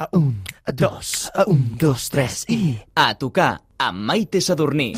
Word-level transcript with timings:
A 0.00 0.08
un, 0.12 0.42
a 0.64 0.72
dos, 0.72 1.30
a 1.34 1.44
un, 1.46 1.76
dos, 1.76 2.08
tres 2.08 2.46
i... 2.48 2.78
A 2.96 3.12
tocar 3.20 3.60
amb 3.76 4.00
Maite 4.08 4.40
Sadurní. 4.40 4.94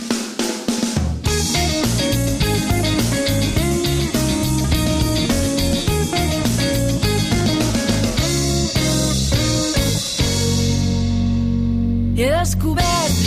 He 12.14 12.30
descobert 12.30 13.21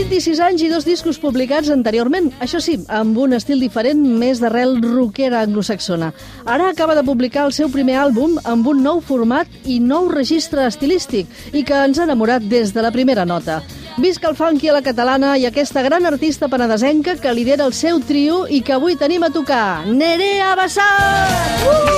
26 0.00 0.38
anys 0.40 0.62
i 0.64 0.68
dos 0.70 0.86
discos 0.88 1.18
publicats 1.20 1.68
anteriorment, 1.68 2.30
això 2.40 2.56
sí, 2.64 2.78
amb 2.88 3.18
un 3.20 3.34
estil 3.36 3.60
diferent 3.60 4.00
més 4.00 4.38
d'arrel 4.40 4.78
rockera 4.80 5.42
anglosaxona. 5.44 6.08
Ara 6.48 6.70
acaba 6.70 6.94
de 6.96 7.04
publicar 7.04 7.44
el 7.44 7.52
seu 7.52 7.68
primer 7.68 7.98
àlbum 8.00 8.38
amb 8.48 8.70
un 8.72 8.80
nou 8.80 9.02
format 9.04 9.50
i 9.68 9.76
nou 9.84 10.08
registre 10.08 10.64
estilístic 10.64 11.28
i 11.52 11.64
que 11.68 11.82
ens 11.84 12.00
ha 12.00 12.06
enamorat 12.08 12.48
des 12.48 12.72
de 12.72 12.80
la 12.80 12.94
primera 12.94 13.26
nota. 13.28 13.60
Visca 14.00 14.30
el 14.30 14.38
funky 14.40 14.70
a 14.70 14.78
la 14.78 14.84
catalana 14.86 15.34
i 15.36 15.44
aquesta 15.44 15.84
gran 15.84 16.08
artista 16.08 16.48
penedesenca 16.48 17.18
que 17.20 17.34
lidera 17.36 17.68
el 17.68 17.76
seu 17.76 18.00
trio 18.00 18.46
i 18.48 18.62
que 18.64 18.78
avui 18.78 18.96
tenim 18.96 19.28
a 19.28 19.34
tocar, 19.34 19.84
Nerea 19.84 20.54
Bassat! 20.56 21.68
Uh! 21.68 21.90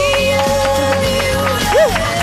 Què 1.73 2.22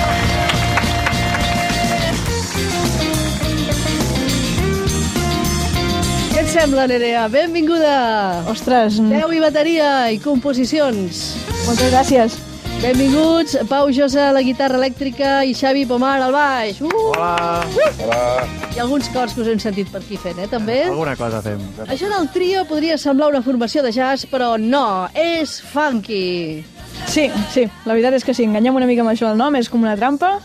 et 6.49 6.53
sembla, 6.61 6.87
Nerea? 6.87 7.27
Benvinguda! 7.29 8.43
Ostres, 8.49 8.97
Veu 9.05 9.33
i 9.35 9.39
bateria 9.41 10.09
i 10.09 10.17
composicions. 10.21 11.35
moltes 11.67 11.91
gràcies. 11.91 12.37
Benvinguts, 12.81 13.57
Pau 13.69 13.91
Josa 13.93 14.29
a 14.29 14.33
la 14.33 14.41
guitarra 14.41 14.79
elèctrica 14.79 15.43
i 15.45 15.53
Xavi 15.53 15.85
Pomar 15.85 16.15
al 16.23 16.33
baix. 16.33 16.79
Uh! 16.81 16.89
Hola! 17.11 17.65
Hola! 17.99 18.47
I 18.75 18.79
alguns 18.79 19.09
cors 19.13 19.35
que 19.35 19.43
us 19.43 19.51
hem 19.51 19.59
sentit 19.59 19.91
per 19.91 20.01
aquí 20.01 20.17
fent, 20.17 20.39
eh, 20.39 20.47
també? 20.49 20.85
Alguna 20.87 21.15
cosa 21.19 21.41
fem. 21.45 21.61
Això 21.85 22.09
del 22.09 22.29
trio 22.33 22.65
podria 22.65 22.97
semblar 22.97 23.29
una 23.29 23.43
formació 23.45 23.83
de 23.83 23.91
jazz, 23.91 24.25
però 24.25 24.55
no, 24.57 25.07
és 25.13 25.59
funky. 25.61 26.63
Sí, 27.05 27.29
sí, 27.53 27.67
la 27.85 27.93
veritat 27.93 28.17
és 28.17 28.25
que 28.25 28.33
sí, 28.33 28.47
enganyem 28.49 28.75
una 28.75 28.87
mica 28.89 29.05
amb 29.05 29.13
això 29.13 29.29
del 29.29 29.37
nom, 29.37 29.55
és 29.59 29.69
com 29.69 29.85
una 29.85 29.97
trampa, 29.99 30.39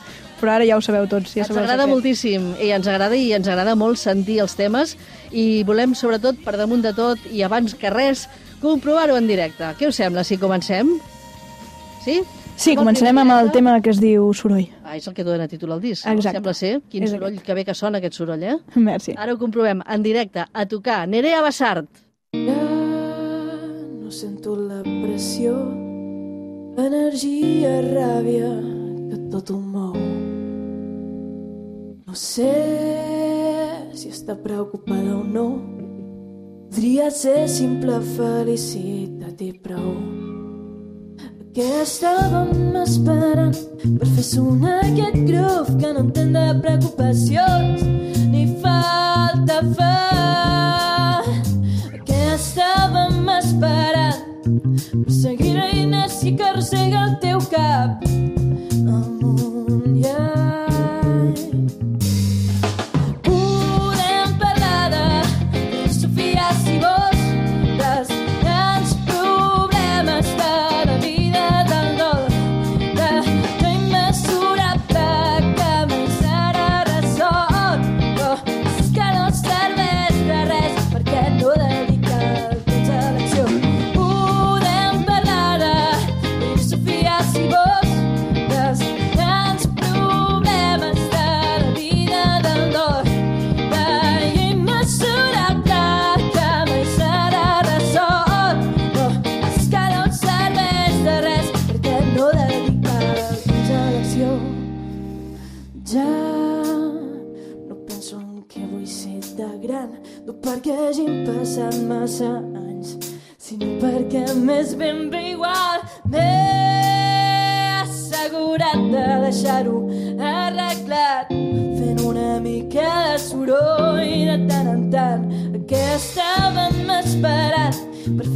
però 0.45 0.59
ara 0.59 0.69
ja 0.69 0.77
ho 0.77 0.85
sabeu 0.85 1.09
tots. 1.09 1.33
Ja 1.33 1.47
ens 1.47 1.51
sabeu 1.51 1.65
agrada 1.65 1.89
moltíssim, 1.89 2.53
i 2.61 2.71
ens 2.77 2.87
agrada 2.91 3.17
i 3.17 3.33
ens 3.33 3.49
agrada 3.49 3.75
molt 3.81 3.99
sentir 4.01 4.43
els 4.45 4.55
temes, 4.61 4.95
i 5.33 5.65
volem, 5.65 5.97
sobretot, 5.97 6.39
per 6.45 6.59
damunt 6.61 6.85
de 6.85 6.93
tot, 6.97 7.25
i 7.33 7.43
abans 7.47 7.75
que 7.81 7.93
res, 7.93 8.29
comprovar-ho 8.61 9.17
en 9.17 9.29
directe. 9.31 9.73
Què 9.81 9.89
us 9.89 10.01
sembla, 10.01 10.25
si 10.25 10.39
comencem? 10.41 10.99
Sí? 12.05 12.21
Sí, 12.55 12.77
començarem 12.79 13.17
primer 13.17 13.25
amb 13.25 13.35
el 13.35 13.51
tema 13.55 13.75
que 13.83 13.91
es 13.91 13.99
diu 13.99 14.29
Soroll. 14.37 14.69
Ah, 14.85 14.95
és 14.95 15.09
el 15.11 15.17
que 15.17 15.25
dona 15.27 15.49
títol 15.51 15.73
al 15.75 15.83
disc. 15.83 16.07
Exacte. 16.07 16.39
Sembla 16.39 16.55
ser. 16.55 16.75
Quin 16.93 17.03
És 17.03 17.11
soroll, 17.11 17.41
que 17.43 17.57
bé 17.57 17.65
que 17.67 17.75
sona 17.75 17.99
aquest 17.99 18.21
soroll, 18.21 18.45
eh? 18.47 18.59
Merci. 18.77 19.17
Ara 19.19 19.35
ho 19.35 19.41
comprovem 19.41 19.83
en 19.83 20.07
directe, 20.07 20.47
a 20.47 20.67
tocar. 20.71 21.03
Nerea 21.09 21.43
Bassart. 21.43 21.91
Ja 22.37 22.61
no 24.05 24.11
sento 24.13 24.55
la 24.55 24.83
pressió, 24.85 25.57
energia, 26.77 27.79
ràbia 27.89 28.53
que 29.09 29.23
tot 29.33 29.51
ho 29.51 29.59
mou. 29.59 30.04
No 32.15 32.19
sé 32.21 33.91
si 33.99 34.07
està 34.07 34.37
preocupada 34.39 35.17
o 35.17 35.25
no. 35.27 35.47
Podria 36.71 37.09
ser 37.11 37.49
simple 37.51 37.97
felicitat 38.13 39.43
i 39.43 39.49
prou. 39.65 39.97
Què 41.59 41.67
estàvem 41.81 42.79
esperant 42.85 43.59
per 43.83 44.13
fer 44.13 44.27
sonar 44.31 44.77
aquest 44.85 45.19
groove 45.27 45.75
que 45.83 45.91
no 45.91 46.07
entén 46.07 46.31
de 46.39 46.47
preocupacions 46.63 47.83
ni 48.31 48.47
falta 48.63 49.59
fa? 49.75 49.93
Què 51.99 52.25
estàvem 52.39 53.27
esperant 53.41 54.23
per 55.03 55.21
seguir 55.25 55.57
la 55.59 55.71
inèrcia 55.83 56.39
que 56.39 56.53
arrossega 56.53 57.09
el 57.09 57.19
teu 57.27 57.43
cap 57.51 58.14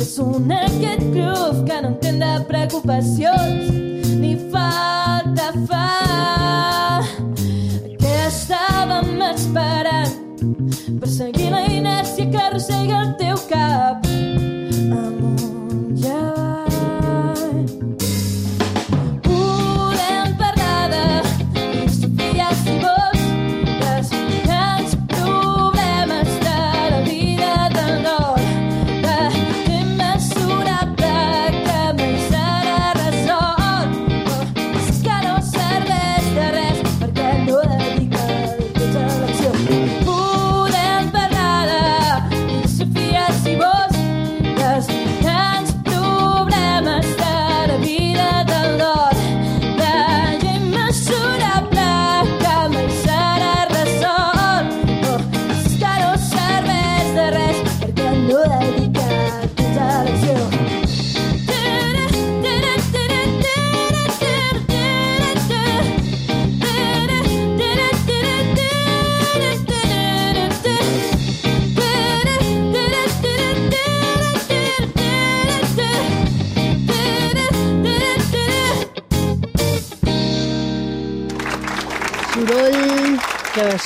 sonar 0.08 0.64
aquest 0.64 1.02
groove 1.12 1.64
que 1.66 1.82
no 1.82 1.88
entén 1.88 2.18
de 2.18 2.32
preocupacions 2.48 4.08
ni 4.16 4.36
falta 4.52 5.52
fa. 5.68 7.04
Que 8.00 8.14
estàvem 8.26 9.20
esperant 9.28 10.16
per 11.00 11.10
seguir 11.12 11.50
la 11.52 11.66
inèrcia 11.68 12.30
que 12.30 12.40
arrossega 12.48 13.02
el 13.02 13.16
teu 13.20 13.27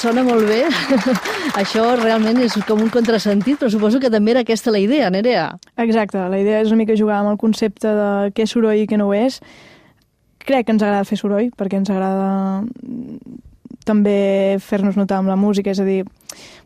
sona 0.02 0.25
molt 0.26 0.49
bé. 0.49 0.64
Això 1.60 1.84
realment 2.00 2.40
és 2.43 2.56
com 2.66 2.81
un 2.82 2.90
contrasentit, 2.93 3.58
però 3.60 3.70
suposo 3.70 4.00
que 4.02 4.10
també 4.10 4.34
era 4.34 4.43
aquesta 4.43 4.72
la 4.75 4.81
idea, 4.82 5.10
Nerea. 5.14 5.52
Exacte, 5.84 6.19
la 6.32 6.40
idea 6.40 6.62
és 6.64 6.72
una 6.72 6.82
mica 6.82 6.99
jugar 6.99 7.20
amb 7.20 7.32
el 7.34 7.38
concepte 7.38 7.93
de 7.99 8.08
què 8.34 8.46
és 8.46 8.54
soroll 8.54 8.82
i 8.82 8.88
què 8.90 8.99
no 8.99 9.10
ho 9.10 9.14
és. 9.16 9.38
Crec 10.43 10.66
que 10.66 10.75
ens 10.75 10.82
agrada 10.82 11.06
fer 11.06 11.20
soroll, 11.20 11.52
perquè 11.54 11.78
ens 11.78 11.93
agrada 11.93 12.32
també 13.87 14.58
fer-nos 14.62 14.99
notar 14.99 15.20
amb 15.22 15.31
la 15.31 15.38
música, 15.38 15.70
és 15.70 15.81
a 15.82 15.87
dir, 15.87 16.02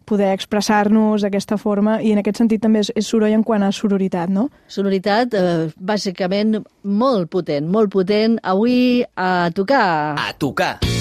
poder 0.07 0.31
expressar-nos 0.33 1.25
d'aquesta 1.25 1.59
forma 1.61 1.99
i 2.01 2.13
en 2.15 2.23
aquest 2.23 2.41
sentit 2.41 2.63
també 2.63 2.85
és, 2.85 2.93
és 2.97 3.09
soroll 3.09 3.37
en 3.37 3.45
quant 3.45 3.65
a 3.67 3.73
sororitat, 3.75 4.33
no? 4.33 4.49
Sonoritat, 4.73 5.37
eh, 5.37 5.71
bàsicament, 5.77 6.61
molt 6.85 7.33
potent, 7.33 7.69
molt 7.69 7.93
potent. 7.93 8.41
Avui 8.45 9.03
a 9.17 9.51
tocar. 9.57 10.15
A 10.17 10.31
tocar. 10.39 10.96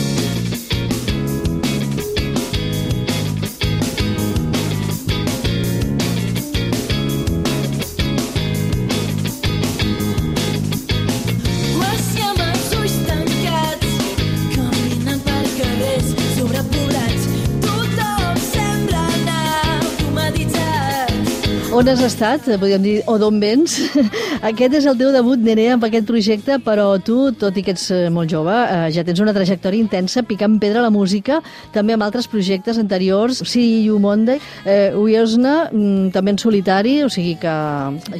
On 21.76 21.84
has 21.92 22.00
estat, 22.00 22.46
eh, 22.48 22.56
podríem 22.56 22.80
dir, 22.80 22.92
o 23.04 23.18
d'on 23.20 23.36
vens? 23.36 23.74
Aquest 24.50 24.78
és 24.78 24.86
el 24.88 24.96
teu 24.96 25.10
debut, 25.12 25.42
Nerea, 25.44 25.74
amb 25.76 25.84
aquest 25.84 26.06
projecte, 26.08 26.56
però 26.64 26.86
tu, 27.04 27.34
tot 27.36 27.58
i 27.60 27.64
que 27.68 27.74
ets 27.76 27.90
eh, 27.92 28.06
molt 28.16 28.32
jove, 28.32 28.54
eh, 28.56 28.86
ja 28.96 29.04
tens 29.04 29.20
una 29.20 29.34
trajectòria 29.36 29.84
intensa, 29.84 30.24
picant 30.24 30.56
pedra 30.62 30.80
a 30.80 30.86
la 30.86 30.92
música, 30.96 31.42
també 31.76 31.98
amb 31.98 32.06
altres 32.06 32.30
projectes 32.32 32.80
anteriors, 32.80 33.42
See 33.44 33.82
You 33.90 34.00
Monday, 34.00 34.40
eh, 34.64 34.96
Uiosna, 34.96 35.58
mm, 35.74 36.14
també 36.16 36.38
en 36.38 36.40
solitari, 36.40 36.96
o 37.04 37.12
sigui 37.12 37.36
que 37.44 37.58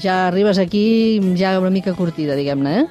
ja 0.04 0.18
arribes 0.26 0.60
aquí 0.60 1.24
ja 1.40 1.56
una 1.62 1.72
mica 1.72 1.96
curtida, 1.96 2.36
diguem-ne, 2.36 2.76
eh? 2.82 2.86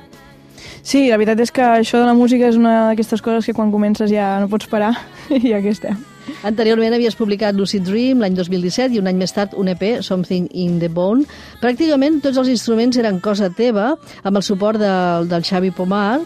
Sí, 0.81 1.11
la 1.11 1.21
veritat 1.21 1.45
és 1.45 1.53
que 1.53 1.69
això 1.83 2.01
de 2.01 2.09
la 2.09 2.17
música 2.17 2.49
és 2.49 2.57
una 2.57 2.89
d'aquestes 2.89 3.21
coses 3.21 3.45
que 3.45 3.53
quan 3.53 3.69
comences 3.69 4.09
ja 4.09 4.39
no 4.41 4.49
pots 4.49 4.73
parar 4.73 4.95
i 5.29 5.53
aquí 5.53 5.77
estem. 5.77 6.14
Anteriorment 6.45 6.95
havies 6.97 7.17
publicat 7.19 7.57
Lucid 7.57 7.85
Dream 7.87 8.23
l'any 8.23 8.37
2017 8.39 8.97
i 8.97 9.01
un 9.01 9.11
any 9.11 9.19
més 9.21 9.35
tard 9.35 9.57
un 9.59 9.71
EP, 9.73 9.85
Something 10.05 10.49
in 10.53 10.79
the 10.83 10.91
Bone. 10.93 11.27
Pràcticament 11.63 12.21
tots 12.25 12.41
els 12.41 12.53
instruments 12.53 12.99
eren 13.01 13.21
cosa 13.25 13.51
teva, 13.51 13.93
amb 14.23 14.41
el 14.41 14.47
suport 14.47 14.81
del, 14.81 15.29
del 15.31 15.45
Xavi 15.47 15.73
Pomar, 15.75 16.23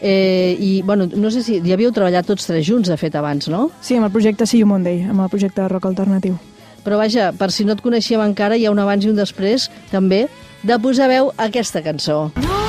eh, 0.00 0.56
i 0.60 0.82
bueno, 0.82 1.06
no 1.06 1.30
sé 1.30 1.42
si 1.42 1.60
hi 1.60 1.76
havíeu 1.76 1.92
treballat 1.92 2.26
tots 2.28 2.48
tres 2.48 2.66
junts, 2.66 2.90
de 2.92 2.98
fet, 3.00 3.14
abans, 3.16 3.48
no? 3.52 3.68
Sí, 3.80 3.96
amb 3.96 4.08
el 4.08 4.12
projecte 4.14 4.46
See 4.46 4.60
You 4.60 4.70
Monday, 4.70 5.04
amb 5.08 5.24
el 5.24 5.32
projecte 5.32 5.62
de 5.62 5.70
rock 5.72 5.88
alternatiu. 5.90 6.36
Però 6.84 6.98
vaja, 7.00 7.30
per 7.32 7.48
si 7.52 7.64
no 7.64 7.72
et 7.72 7.80
coneixíem 7.80 8.20
encara, 8.20 8.58
hi 8.60 8.66
ha 8.66 8.74
un 8.74 8.82
abans 8.82 9.06
i 9.06 9.12
un 9.12 9.16
després, 9.16 9.70
també, 9.92 10.26
de 10.62 10.80
posar 10.80 11.08
veu 11.08 11.32
a 11.36 11.48
aquesta 11.48 11.80
cançó. 11.84 12.28
No 12.44 12.63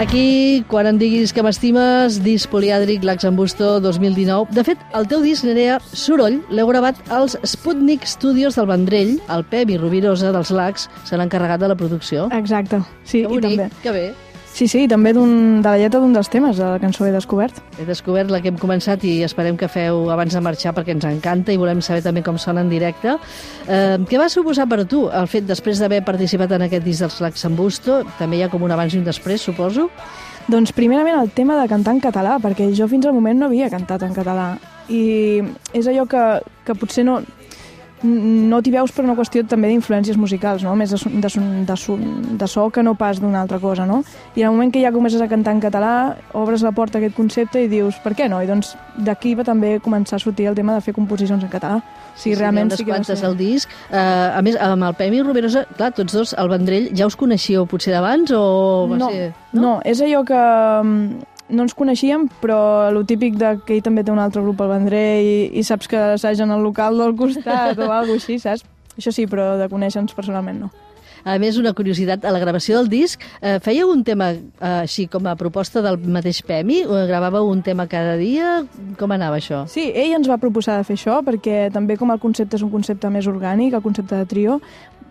Aquí, 0.00 0.64
quan 0.64 0.86
em 0.88 0.96
diguis 0.96 1.28
que 1.36 1.42
m'estimes, 1.44 2.14
disc 2.24 2.48
poliàdric 2.48 3.02
Laxambusto 3.04 3.74
2019. 3.84 4.48
De 4.56 4.64
fet, 4.64 4.80
el 4.96 5.04
teu 5.10 5.20
disc, 5.20 5.44
Nerea, 5.44 5.74
Soroll, 5.92 6.38
l'heu 6.48 6.70
gravat 6.72 6.96
als 7.12 7.36
Sputnik 7.44 8.08
Studios 8.08 8.56
del 8.56 8.70
Vendrell. 8.72 9.18
El 9.28 9.44
Pep 9.52 9.68
i 9.68 9.76
Rubirosa 9.76 10.32
dels 10.32 10.54
Lacs 10.56 10.88
se 11.04 11.18
n'han 11.18 11.28
encarregat 11.28 11.60
de 11.60 11.68
la 11.68 11.76
producció. 11.76 12.30
Exacte, 12.32 12.80
sí, 13.04 13.20
que 13.20 13.26
i 13.26 13.28
bonic, 13.28 13.60
també. 13.60 13.70
que 13.84 13.96
bé. 13.98 14.06
Sí, 14.52 14.66
sí, 14.68 14.82
també 14.90 15.12
de 15.14 15.22
la 15.64 15.76
lletra 15.78 16.00
d'un 16.02 16.12
dels 16.12 16.28
temes 16.28 16.58
de 16.58 16.66
la 16.66 16.78
cançó 16.82 17.06
He 17.06 17.12
descobert. 17.14 17.60
He 17.80 17.86
descobert 17.88 18.30
la 18.30 18.42
que 18.42 18.50
hem 18.50 18.58
començat 18.60 19.04
i 19.08 19.22
esperem 19.24 19.56
que 19.56 19.70
feu 19.72 20.10
abans 20.12 20.34
de 20.34 20.42
marxar 20.44 20.74
perquè 20.76 20.92
ens 20.92 21.06
encanta 21.08 21.54
i 21.54 21.60
volem 21.60 21.80
saber 21.80 22.02
també 22.04 22.22
com 22.26 22.36
sona 22.38 22.60
en 22.60 22.68
directe. 22.68 23.14
Eh, 23.66 23.96
què 24.10 24.18
va 24.20 24.28
suposar 24.28 24.66
per 24.68 24.84
tu 24.90 25.06
el 25.08 25.30
fet, 25.30 25.46
després 25.48 25.80
d'haver 25.80 26.02
participat 26.04 26.52
en 26.58 26.66
aquest 26.66 26.84
disc 26.84 27.06
dels 27.06 27.20
Laxambusto, 27.24 28.02
també 28.18 28.36
hi 28.40 28.44
ha 28.44 28.50
com 28.52 28.66
un 28.66 28.74
abans 28.74 28.94
i 28.94 29.00
un 29.00 29.06
després, 29.06 29.40
suposo? 29.40 29.88
Doncs 30.50 30.74
primerament 30.74 31.16
el 31.20 31.30
tema 31.30 31.56
de 31.60 31.68
cantar 31.70 31.94
en 31.94 32.00
català, 32.02 32.36
perquè 32.42 32.68
jo 32.74 32.88
fins 32.90 33.06
al 33.06 33.14
moment 33.14 33.38
no 33.38 33.46
havia 33.46 33.70
cantat 33.70 34.02
en 34.02 34.16
català. 34.16 34.56
I 34.90 35.40
és 35.78 35.86
allò 35.86 36.08
que, 36.10 36.24
que 36.66 36.74
potser 36.74 37.04
no, 37.06 37.20
no 38.02 38.60
t'hi 38.62 38.72
veus 38.72 38.92
per 38.96 39.04
una 39.04 39.14
qüestió 39.18 39.42
també 39.48 39.68
d'influències 39.70 40.16
musicals, 40.16 40.64
no? 40.64 40.72
més 40.78 40.92
de, 40.94 40.98
de, 41.20 41.30
de, 41.68 41.76
de 42.40 42.48
so 42.48 42.66
que 42.72 42.84
no 42.84 42.94
pas 42.98 43.20
d'una 43.20 43.42
altra 43.42 43.58
cosa. 43.60 43.86
No? 43.86 44.00
I 44.34 44.44
en 44.44 44.50
el 44.50 44.56
moment 44.56 44.72
que 44.72 44.82
ja 44.82 44.92
comences 44.92 45.20
a 45.20 45.28
cantar 45.28 45.54
en 45.56 45.62
català, 45.62 45.94
obres 46.32 46.64
la 46.64 46.72
porta 46.72 46.98
a 46.98 47.00
aquest 47.02 47.16
concepte 47.16 47.62
i 47.62 47.68
dius, 47.68 47.98
per 48.04 48.14
què 48.16 48.28
no? 48.32 48.40
I 48.42 48.48
doncs 48.48 48.74
d'aquí 48.96 49.34
va 49.38 49.44
també 49.44 49.78
començar 49.84 50.16
a 50.16 50.22
sortir 50.22 50.48
el 50.50 50.58
tema 50.58 50.76
de 50.76 50.84
fer 50.84 50.94
composicions 50.96 51.44
en 51.44 51.52
català. 51.52 51.80
Sí, 52.16 52.34
realment 52.34 52.70
n'hi 52.70 52.74
ha 52.74 52.80
sí 52.80 52.84
unes 52.84 53.06
que 53.06 53.14
va 53.14 53.20
ser... 53.20 53.26
al 53.28 53.36
disc. 53.38 53.74
Eh, 53.90 53.98
a 54.00 54.40
més, 54.44 54.56
amb 54.60 54.88
el 54.88 54.96
Pemi 54.98 55.22
Rubirosa, 55.24 55.66
clar, 55.76 55.92
tots 55.96 56.16
dos, 56.16 56.34
el 56.40 56.52
Vendrell, 56.52 56.90
ja 56.96 57.08
us 57.08 57.16
coneixíeu 57.20 57.66
potser 57.70 57.94
d'abans 57.96 58.32
o 58.36 58.44
va 58.90 59.00
no, 59.00 59.10
ser... 59.12 59.30
no? 59.52 59.62
no, 59.62 59.74
és 59.84 60.00
allò 60.04 60.24
que 60.28 60.40
mm, 60.40 61.28
no 61.50 61.66
ens 61.66 61.74
coneixíem, 61.76 62.28
però 62.42 62.90
lo 62.94 63.04
típic 63.08 63.38
de 63.40 63.56
que 63.66 63.76
ell 63.76 63.86
també 63.86 64.04
té 64.04 64.12
un 64.12 64.22
altre 64.22 64.42
grup 64.44 64.60
al 64.62 64.72
Vendrell 64.74 65.26
i, 65.26 65.40
i 65.58 65.64
saps 65.66 65.90
que 65.90 65.98
assagen 66.16 66.50
al 66.50 66.62
local 66.64 66.98
del 67.00 67.16
costat 67.18 67.78
o 67.78 67.90
alguna 67.90 68.18
així, 68.20 68.38
saps? 68.42 68.64
Això 68.98 69.12
sí, 69.14 69.26
però 69.30 69.54
de 69.60 69.68
conèixer-nos 69.72 70.16
personalment 70.16 70.64
no. 70.66 70.70
A 71.24 71.36
més, 71.40 71.58
una 71.60 71.72
curiositat, 71.76 72.24
a 72.24 72.32
la 72.32 72.40
gravació 72.40 72.78
del 72.78 72.88
disc, 72.88 73.22
eh, 73.40 73.58
fèieu 73.60 73.90
un 73.92 74.02
tema 74.04 74.30
eh, 74.32 74.40
així 74.70 75.06
com 75.10 75.26
a 75.28 75.36
proposta 75.36 75.82
del 75.84 75.98
mateix 76.00 76.40
Pemi? 76.46 76.80
O 76.88 77.02
gravàveu 77.10 77.50
un 77.50 77.60
tema 77.62 77.86
cada 77.90 78.16
dia? 78.16 78.62
Com 78.98 79.12
anava 79.12 79.36
això? 79.36 79.66
Sí, 79.68 79.90
ell 79.92 80.14
ens 80.16 80.30
va 80.30 80.40
proposar 80.40 80.78
de 80.78 80.86
fer 80.88 80.96
això 80.96 81.20
perquè 81.26 81.68
també 81.74 81.98
com 82.00 82.12
el 82.12 82.22
concepte 82.22 82.56
és 82.56 82.64
un 82.64 82.72
concepte 82.72 83.10
més 83.12 83.28
orgànic, 83.28 83.74
el 83.76 83.84
concepte 83.84 84.16
de 84.16 84.28
trio, 84.30 84.60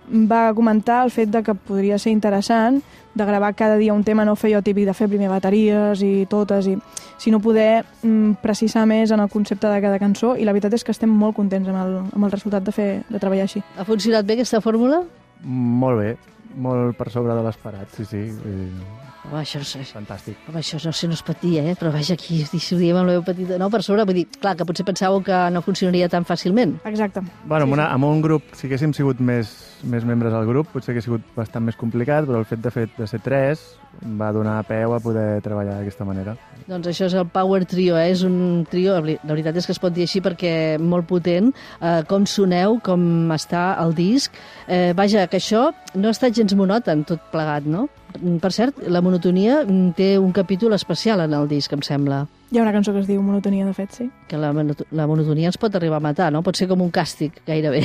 va 0.09 0.53
comentar 0.53 1.03
el 1.05 1.11
fet 1.11 1.29
de 1.29 1.43
que 1.43 1.53
podria 1.53 1.99
ser 1.99 2.11
interessant 2.11 2.81
de 3.13 3.25
gravar 3.25 3.53
cada 3.55 3.77
dia 3.77 3.93
un 3.93 4.03
tema, 4.03 4.25
no 4.25 4.35
fer 4.35 4.53
jo 4.53 4.61
típic 4.61 4.85
de 4.87 4.93
fer 4.93 5.09
primer 5.09 5.29
bateries 5.29 6.01
i 6.05 6.25
totes, 6.29 6.67
i 6.67 6.77
sinó 7.19 7.41
poder 7.43 7.83
mm, 8.03 8.39
precisar 8.43 8.85
més 8.89 9.11
en 9.11 9.19
el 9.19 9.29
concepte 9.29 9.67
de 9.67 9.81
cada 9.81 9.99
cançó 9.99 10.35
i 10.37 10.47
la 10.47 10.53
veritat 10.55 10.77
és 10.77 10.85
que 10.85 10.95
estem 10.95 11.11
molt 11.11 11.35
contents 11.35 11.67
amb 11.69 11.81
el, 11.83 11.95
amb 12.07 12.25
el 12.25 12.31
resultat 12.31 12.63
de, 12.63 12.73
fer, 12.75 12.89
de 13.09 13.19
treballar 13.19 13.49
així. 13.49 13.63
Ha 13.77 13.85
funcionat 13.87 14.25
bé 14.25 14.37
aquesta 14.39 14.61
fórmula? 14.61 15.03
Molt 15.43 15.99
bé, 15.99 16.15
molt 16.55 16.97
per 16.97 17.09
sobre 17.11 17.35
de 17.35 17.45
l'esperat, 17.45 17.91
sí, 17.97 18.07
sí. 18.07 18.25
dir, 18.45 19.08
Home, 19.27 19.41
això, 19.41 19.59
no 19.59 19.67
sé, 19.67 19.81
Fantàstic. 19.83 20.37
home, 20.47 20.61
això 20.61 20.79
no 20.83 20.93
sé, 20.95 21.07
no 21.11 21.17
es 21.17 21.23
patia, 21.25 21.63
eh? 21.67 21.75
però 21.79 21.91
vaja, 21.91 22.15
aquí 22.15 22.39
si 22.47 22.75
ho 22.75 22.79
diem 22.79 22.95
amb 22.97 23.09
la 23.09 23.17
veu 23.17 23.23
petita, 23.27 23.57
no, 23.59 23.67
per 23.69 23.81
sobre, 23.83 24.05
vull 24.07 24.15
dir, 24.21 24.25
clar, 24.39 24.55
que 24.55 24.67
potser 24.67 24.85
pensàveu 24.87 25.19
que 25.25 25.39
no 25.51 25.61
funcionaria 25.65 26.07
tan 26.09 26.23
fàcilment. 26.25 26.77
Exacte. 26.87 27.25
Bueno, 27.43 27.67
amb, 27.67 27.75
una, 27.75 27.89
amb 27.91 28.07
un 28.07 28.23
grup, 28.23 28.47
si 28.55 28.69
haguéssim 28.69 28.95
sigut 28.95 29.19
més, 29.19 29.51
més 29.83 30.07
membres 30.07 30.33
al 30.33 30.47
grup, 30.47 30.71
potser 30.71 30.95
hagués 30.95 31.09
sigut 31.09 31.27
bastant 31.35 31.67
més 31.67 31.77
complicat, 31.79 32.29
però 32.29 32.39
el 32.39 32.47
fet 32.47 32.63
de, 32.63 32.71
fet 32.71 32.95
de 32.97 33.09
ser 33.11 33.19
tres 33.25 33.65
va 33.99 34.31
donar 34.31 34.61
peu 34.69 34.93
a 34.95 35.01
poder 35.03 35.41
treballar 35.43 35.79
d'aquesta 35.79 36.07
manera. 36.07 36.37
Doncs 36.69 36.87
això 36.91 37.09
és 37.09 37.15
el 37.19 37.27
Power 37.33 37.65
Trio, 37.67 37.97
eh? 37.99 38.09
és 38.13 38.23
un 38.23 38.65
trio, 38.69 38.95
la 38.95 39.33
veritat 39.33 39.59
és 39.59 39.67
que 39.67 39.75
es 39.75 39.81
pot 39.81 39.93
dir 39.93 40.07
així 40.07 40.23
perquè 40.23 40.53
molt 40.79 41.09
potent, 41.09 41.51
eh, 41.81 41.99
com 42.07 42.27
soneu, 42.29 42.79
com 42.85 43.33
està 43.35 43.73
el 43.83 43.95
disc. 43.97 44.37
Eh, 44.67 44.93
vaja, 44.95 45.27
que 45.27 45.41
això 45.41 45.69
no 45.95 46.13
estat 46.13 46.37
gens 46.37 46.55
monòton, 46.55 47.03
tot 47.09 47.31
plegat, 47.33 47.67
no? 47.67 47.89
Per 48.41 48.51
cert, 48.51 48.79
la 48.89 49.01
monotonia 49.05 49.61
mm, 49.65 49.91
té 49.95 50.17
un 50.19 50.31
capítol 50.33 50.73
especial 50.73 51.21
en 51.21 51.33
el 51.37 51.47
disc, 51.47 51.71
em 51.73 51.81
sembla. 51.85 52.23
Hi 52.51 52.57
ha 52.57 52.63
una 52.63 52.73
cançó 52.73 52.91
que 52.95 52.99
es 53.03 53.07
diu 53.07 53.21
Monotonia, 53.21 53.65
de 53.67 53.73
fet, 53.77 53.91
sí. 53.93 54.09
Que 54.27 54.37
la, 54.41 54.49
la 54.53 55.05
monotonia 55.07 55.51
ens 55.51 55.57
pot 55.61 55.75
arribar 55.77 55.97
a 56.01 56.03
matar, 56.03 56.31
no? 56.33 56.41
Pot 56.43 56.57
ser 56.57 56.67
com 56.67 56.81
un 56.81 56.89
càstig, 56.91 57.37
gairebé. 57.45 57.83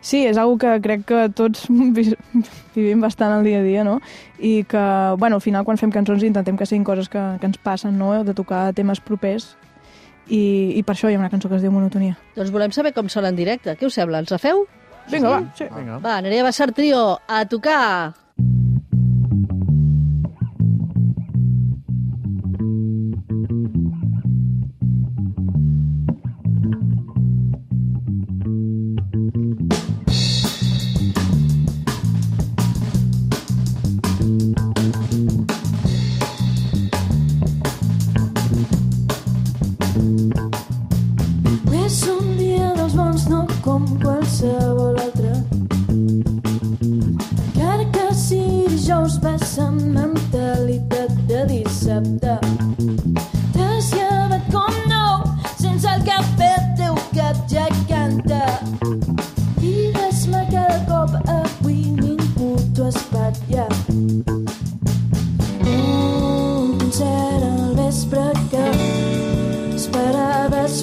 Sí, 0.00 0.22
és 0.26 0.38
algo 0.38 0.56
que 0.58 0.72
crec 0.80 1.04
que 1.06 1.24
tots 1.36 1.66
vi- 1.96 2.16
vivim 2.74 3.00
bastant 3.04 3.34
al 3.34 3.44
dia 3.44 3.58
a 3.60 3.62
dia, 3.66 3.84
no? 3.84 3.98
I 4.38 4.62
que, 4.64 4.82
bueno, 5.18 5.36
al 5.36 5.44
final 5.44 5.64
quan 5.66 5.76
fem 5.76 5.90
cançons 5.92 6.22
intentem 6.24 6.56
que 6.56 6.66
siguin 6.66 6.84
coses 6.86 7.08
que, 7.12 7.20
que 7.40 7.46
ens 7.50 7.58
passen, 7.58 7.98
no? 7.98 8.12
De 8.24 8.32
tocar 8.34 8.70
temes 8.78 9.00
propers 9.04 9.50
i, 10.28 10.74
i 10.78 10.82
per 10.86 10.94
això 10.96 11.10
hi 11.10 11.16
ha 11.16 11.20
una 11.20 11.30
cançó 11.32 11.48
que 11.50 11.56
es 11.58 11.62
diu 11.66 11.72
Monotonia. 11.74 12.16
Doncs 12.36 12.50
volem 12.54 12.72
saber 12.72 12.94
com 12.96 13.08
sona 13.12 13.28
en 13.32 13.36
directe. 13.36 13.76
Què 13.76 13.86
us 13.90 13.94
sembla? 14.00 14.20
Ens 14.24 14.32
la 14.32 14.38
feu? 14.40 14.64
Vinga, 15.12 15.28
va. 15.34 15.42
Sí. 15.56 15.68
Vinga. 15.76 15.98
Va, 16.04 16.18
Nerea 16.24 16.44
Bassar 16.48 16.70
Trio, 16.76 17.18
a 17.28 17.44
tocar! 17.48 18.14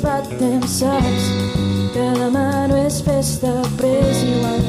but 0.05 0.29
themselves. 0.37 1.25
Cada 1.95 2.13
demà 2.19 2.67
no 2.69 2.77
és 2.85 2.99
festa, 3.01 3.51
pres 3.79 4.21
igual. 4.27 4.61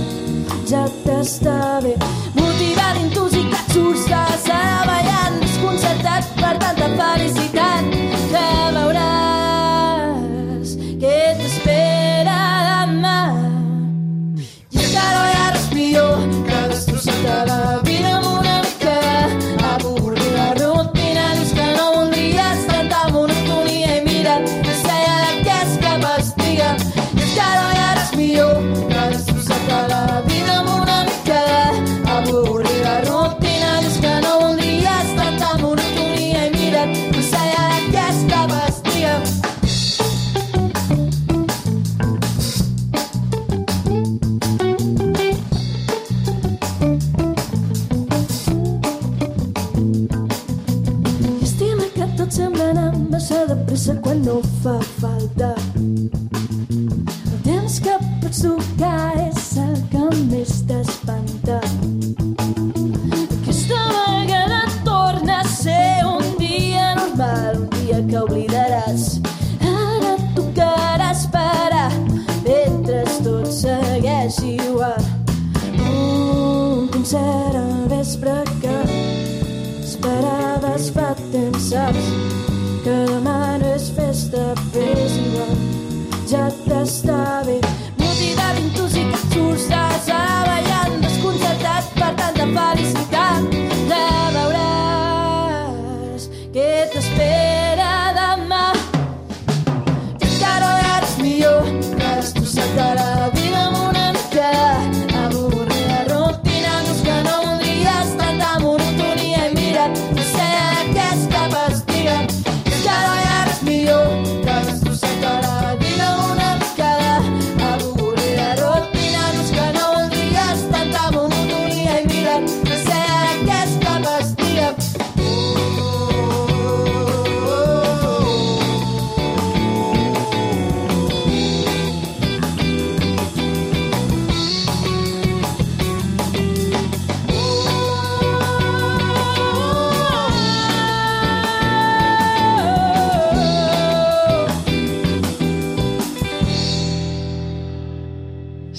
Ja 0.70 0.86
t'està 1.04 1.55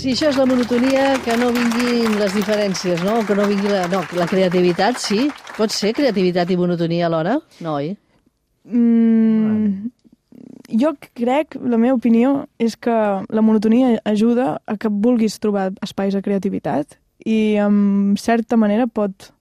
Si 0.07 0.13
això 0.13 0.29
és 0.31 0.37
la 0.39 0.45
monotonia, 0.47 1.17
que 1.19 1.33
no 1.35 1.49
vinguin 1.51 2.13
les 2.15 2.31
diferències, 2.31 3.01
no? 3.03 3.17
Que 3.27 3.35
no 3.35 3.43
vingui 3.43 3.67
la, 3.67 3.81
no, 3.91 4.05
la 4.15 4.23
creativitat, 4.31 4.95
sí. 5.03 5.25
Pot 5.57 5.73
ser 5.75 5.89
creativitat 5.97 6.47
i 6.47 6.55
monotonia 6.55 7.09
alhora? 7.09 7.33
No, 7.59 7.73
oi? 7.81 7.89
Mm, 8.71 9.89
jo 10.79 10.93
crec, 11.11 11.57
la 11.59 11.75
meva 11.75 11.97
opinió, 11.97 12.45
és 12.55 12.77
que 12.79 12.95
la 13.27 13.43
monotonia 13.43 13.97
ajuda 14.07 14.53
a 14.63 14.77
que 14.79 14.87
vulguis 14.87 15.35
trobar 15.43 15.73
espais 15.83 16.15
de 16.15 16.23
creativitat 16.23 16.95
i, 17.25 17.57
en 17.59 18.15
certa 18.15 18.55
manera, 18.55 18.87
pot, 18.87 19.33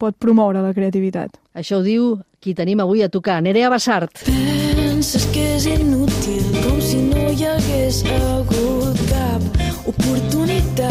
pot 0.00 0.16
promoure 0.16 0.64
la 0.64 0.72
creativitat. 0.72 1.36
Això 1.52 1.82
ho 1.82 1.84
diu 1.84 2.14
qui 2.40 2.56
tenim 2.56 2.80
avui 2.80 3.04
a 3.04 3.10
tocar, 3.12 3.42
Nerea 3.44 3.68
Bassart. 3.68 4.24
Penses 4.24 5.28
que 5.36 5.50
és 5.58 5.68
inútil, 5.68 6.48
com 6.64 6.80
si 6.80 7.04
no 7.12 7.28
hi 7.28 7.44
hagués 7.52 8.00
hagut 8.08 9.04
cap 9.12 9.63
oportunitat. 9.86 10.90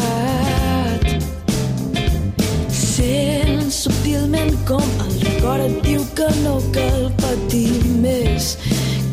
Sents 2.69 3.75
subtilment 3.85 4.53
com 4.69 4.83
el 5.05 5.13
record 5.25 5.65
et 5.65 5.79
diu 5.85 6.05
que 6.17 6.29
no 6.43 6.55
cal 6.75 7.09
patir 7.21 7.83
més, 8.03 8.53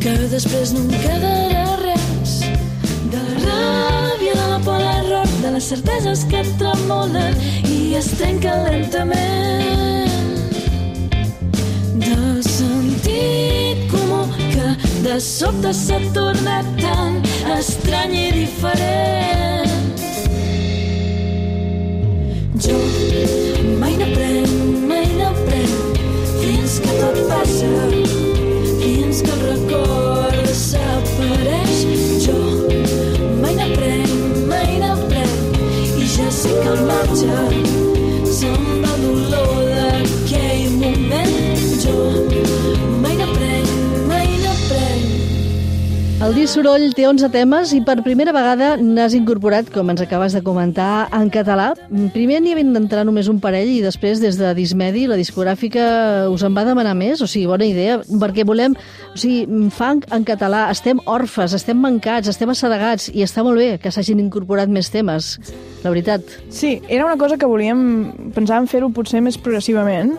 que 0.02 0.14
després 0.32 0.74
no 0.76 0.84
en 0.86 0.92
quedarà 1.04 1.66
res. 1.82 2.36
De 3.12 3.20
la 3.20 3.36
ràbia, 3.46 4.34
de 4.36 4.46
la 4.52 4.60
por, 4.66 4.78
l'error, 4.80 5.28
de 5.42 5.56
les 5.56 5.72
certeses 5.74 6.26
que 6.30 6.44
et 6.44 6.52
tremolen 6.60 7.34
i 7.68 7.94
es 8.00 8.12
trenquen 8.20 8.64
lentament 8.68 9.90
de 12.00 12.42
sentit 12.42 13.90
comú 13.90 14.22
que 14.52 14.68
de 15.02 15.20
sobte 15.20 15.72
s'ha 15.74 15.98
tornat 16.14 16.66
tan 16.80 17.20
estrany 17.58 18.14
i 18.26 18.28
diferent. 18.40 19.69
Jo. 22.60 22.76
Mai 23.80 23.96
n'aprenc, 23.96 24.50
mai 24.88 25.06
n'aprenc, 25.16 26.00
fins 26.40 26.74
que 26.84 26.92
tot 26.98 27.16
passa, 27.30 27.70
fins 28.82 29.22
que 29.24 29.32
el 29.32 29.40
record 29.46 30.36
desapareix. 30.44 31.80
Jo. 32.26 32.36
Mai 33.40 33.56
n'aprenc, 33.56 34.44
mai 34.52 34.76
n'aprenc, 34.84 35.58
i 35.96 36.04
ja 36.18 36.28
sé 36.28 36.52
que 36.60 36.68
al 36.74 36.84
marge 36.92 37.59
El 46.30 46.36
disc 46.36 46.54
Soroll 46.54 46.92
té 46.94 47.08
11 47.08 47.26
temes 47.34 47.72
i 47.74 47.80
per 47.82 47.96
primera 48.04 48.30
vegada 48.30 48.76
n'has 48.78 49.16
incorporat, 49.18 49.66
com 49.74 49.88
ens 49.90 49.98
acabes 50.04 50.36
de 50.36 50.42
comentar, 50.46 51.08
en 51.10 51.26
català. 51.34 51.72
Primer 52.14 52.38
n'hi 52.38 52.52
havien 52.54 52.70
d'entrar 52.70 53.02
només 53.02 53.26
un 53.26 53.40
parell 53.42 53.72
i 53.72 53.80
després, 53.82 54.22
des 54.22 54.38
de 54.38 54.52
Dismedi, 54.54 55.08
la 55.10 55.18
discogràfica 55.18 56.30
us 56.30 56.46
en 56.46 56.54
va 56.54 56.62
demanar 56.68 56.94
més. 56.94 57.18
O 57.18 57.26
sigui, 57.26 57.48
bona 57.50 57.66
idea, 57.66 57.98
perquè 58.22 58.46
volem... 58.46 58.78
O 59.10 59.18
sigui, 59.18 59.66
funk 59.74 60.06
en 60.14 60.22
català, 60.22 60.68
estem 60.70 61.02
orfes, 61.10 61.50
estem 61.58 61.82
mancats, 61.82 62.30
estem 62.30 62.54
assedegats 62.54 63.10
i 63.10 63.26
està 63.26 63.42
molt 63.42 63.58
bé 63.58 63.72
que 63.82 63.90
s'hagin 63.90 64.22
incorporat 64.22 64.70
més 64.70 64.94
temes. 64.94 65.34
La 65.82 65.90
veritat. 65.90 66.22
Sí, 66.46 66.76
era 66.86 67.10
una 67.10 67.18
cosa 67.18 67.42
que 67.42 67.50
volíem, 67.50 68.30
pensàvem 68.38 68.70
fer-ho 68.70 68.94
potser 68.94 69.18
més 69.18 69.34
progressivament, 69.34 70.14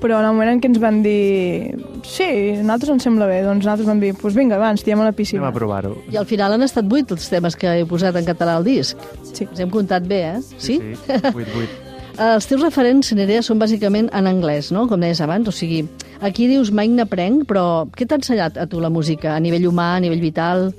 però 0.00 0.18
en 0.20 0.26
el 0.28 0.34
moment 0.36 0.50
en 0.54 0.60
què 0.62 0.68
ens 0.70 0.78
van 0.82 1.00
dir 1.04 1.74
sí, 2.06 2.26
a 2.56 2.62
nosaltres 2.62 2.92
ens 2.96 3.06
sembla 3.08 3.26
bé, 3.30 3.40
doncs 3.44 3.64
nosaltres 3.64 3.88
vam 3.88 4.00
dir, 4.02 4.12
doncs 4.12 4.22
pues 4.22 4.36
vinga, 4.38 4.58
va, 4.60 4.70
ens 4.74 4.84
tirem 4.86 5.00
a 5.00 5.06
la 5.06 5.12
Anem 5.12 5.18
piscina. 5.18 5.48
a 5.48 5.52
provar-ho. 5.54 5.94
I 6.12 6.16
al 6.20 6.26
final 6.28 6.52
han 6.54 6.62
estat 6.66 6.86
vuit 6.88 7.10
els 7.12 7.28
temes 7.32 7.56
que 7.56 7.72
he 7.80 7.86
posat 7.88 8.16
en 8.20 8.24
català 8.28 8.56
al 8.60 8.64
disc. 8.66 9.00
Sí. 9.32 9.48
Els 9.50 9.60
hem 9.64 9.70
comptat 9.72 10.06
bé, 10.06 10.22
eh? 10.36 10.38
Sí? 10.58 10.78
Sí, 10.78 10.94
8, 11.08 11.34
8. 11.34 11.82
Els 12.26 12.46
teus 12.48 12.62
referents, 12.64 13.10
Nerea, 13.12 13.42
són 13.44 13.58
bàsicament 13.60 14.06
en 14.16 14.24
anglès, 14.30 14.70
no? 14.72 14.86
Com 14.88 15.02
deies 15.04 15.20
abans, 15.20 15.48
o 15.48 15.52
sigui, 15.52 15.82
aquí 16.24 16.46
dius 16.48 16.70
mai 16.72 16.88
n'aprenc, 16.88 17.42
però 17.44 17.84
què 17.92 18.06
t'ha 18.08 18.16
ensenyat 18.16 18.56
a 18.56 18.64
tu 18.70 18.80
la 18.80 18.88
música? 18.88 19.34
A 19.34 19.40
nivell 19.44 19.66
humà, 19.68 19.90
a 19.96 20.00
nivell 20.00 20.22
vital? 20.24 20.70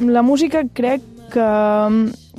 La 0.00 0.22
música 0.22 0.62
crec 0.72 1.02
que, 1.34 1.48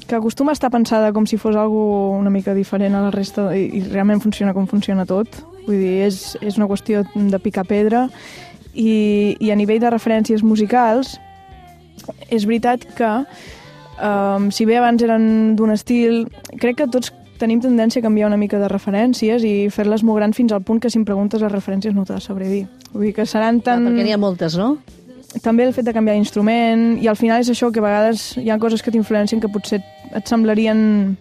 que 0.08 0.16
acostuma 0.18 0.52
a 0.52 0.58
estar 0.58 0.72
pensada 0.72 1.12
com 1.14 1.26
si 1.28 1.38
fos 1.38 1.56
algo 1.56 2.12
una 2.18 2.30
mica 2.30 2.54
diferent 2.54 2.96
a 2.96 3.04
la 3.08 3.12
resta 3.12 3.50
i, 3.56 3.68
i 3.80 3.84
realment 3.90 4.22
funciona 4.24 4.54
com 4.54 4.68
funciona 4.68 5.06
tot. 5.10 5.42
Vull 5.68 5.78
dir, 5.78 5.96
és, 6.08 6.38
és 6.42 6.58
una 6.58 6.70
qüestió 6.70 7.04
de 7.14 7.40
picar 7.40 7.66
pedra 7.70 8.08
i, 8.74 9.36
i 9.40 9.52
a 9.52 9.58
nivell 9.60 9.82
de 9.82 9.92
referències 9.94 10.44
musicals 10.44 11.18
és 12.30 12.46
veritat 12.46 12.86
que 12.98 13.14
Um, 14.00 14.48
si 14.52 14.64
bé 14.64 14.78
abans 14.80 15.02
eren 15.04 15.58
d'un 15.60 15.74
estil, 15.74 16.22
crec 16.62 16.78
que 16.80 16.86
tots 16.88 17.12
tenim 17.40 17.60
tendència 17.64 18.00
a 18.00 18.06
canviar 18.06 18.30
una 18.30 18.38
mica 18.40 18.60
de 18.60 18.70
referències 18.72 19.44
i 19.44 19.68
fer-les 19.72 20.06
molt 20.08 20.22
grans 20.22 20.38
fins 20.38 20.54
al 20.56 20.64
punt 20.64 20.80
que 20.80 20.92
si 20.92 21.00
em 21.00 21.06
preguntes 21.08 21.44
les 21.44 21.52
referències 21.52 21.96
no 21.96 22.06
te 22.08 22.16
les 22.16 22.24
sabré 22.24 22.48
dir. 22.48 22.64
Vull 22.94 23.10
dir 23.10 23.14
que 23.18 23.28
seran 23.28 23.60
tan... 23.64 23.88
perquè 23.90 24.08
n'hi 24.08 24.16
ha 24.16 24.22
moltes, 24.22 24.56
no? 24.60 24.78
També 25.44 25.68
el 25.68 25.76
fet 25.76 25.86
de 25.86 25.94
canviar 25.94 26.16
d'instrument 26.18 26.98
i 26.98 27.08
al 27.08 27.18
final 27.20 27.44
és 27.44 27.52
això 27.54 27.70
que 27.72 27.82
a 27.82 27.86
vegades 27.86 28.32
hi 28.42 28.50
ha 28.50 28.58
coses 28.58 28.82
que 28.82 28.92
t'influencien 28.92 29.42
que 29.42 29.52
potser 29.52 29.78
et 30.10 30.26
semblarien 30.28 31.18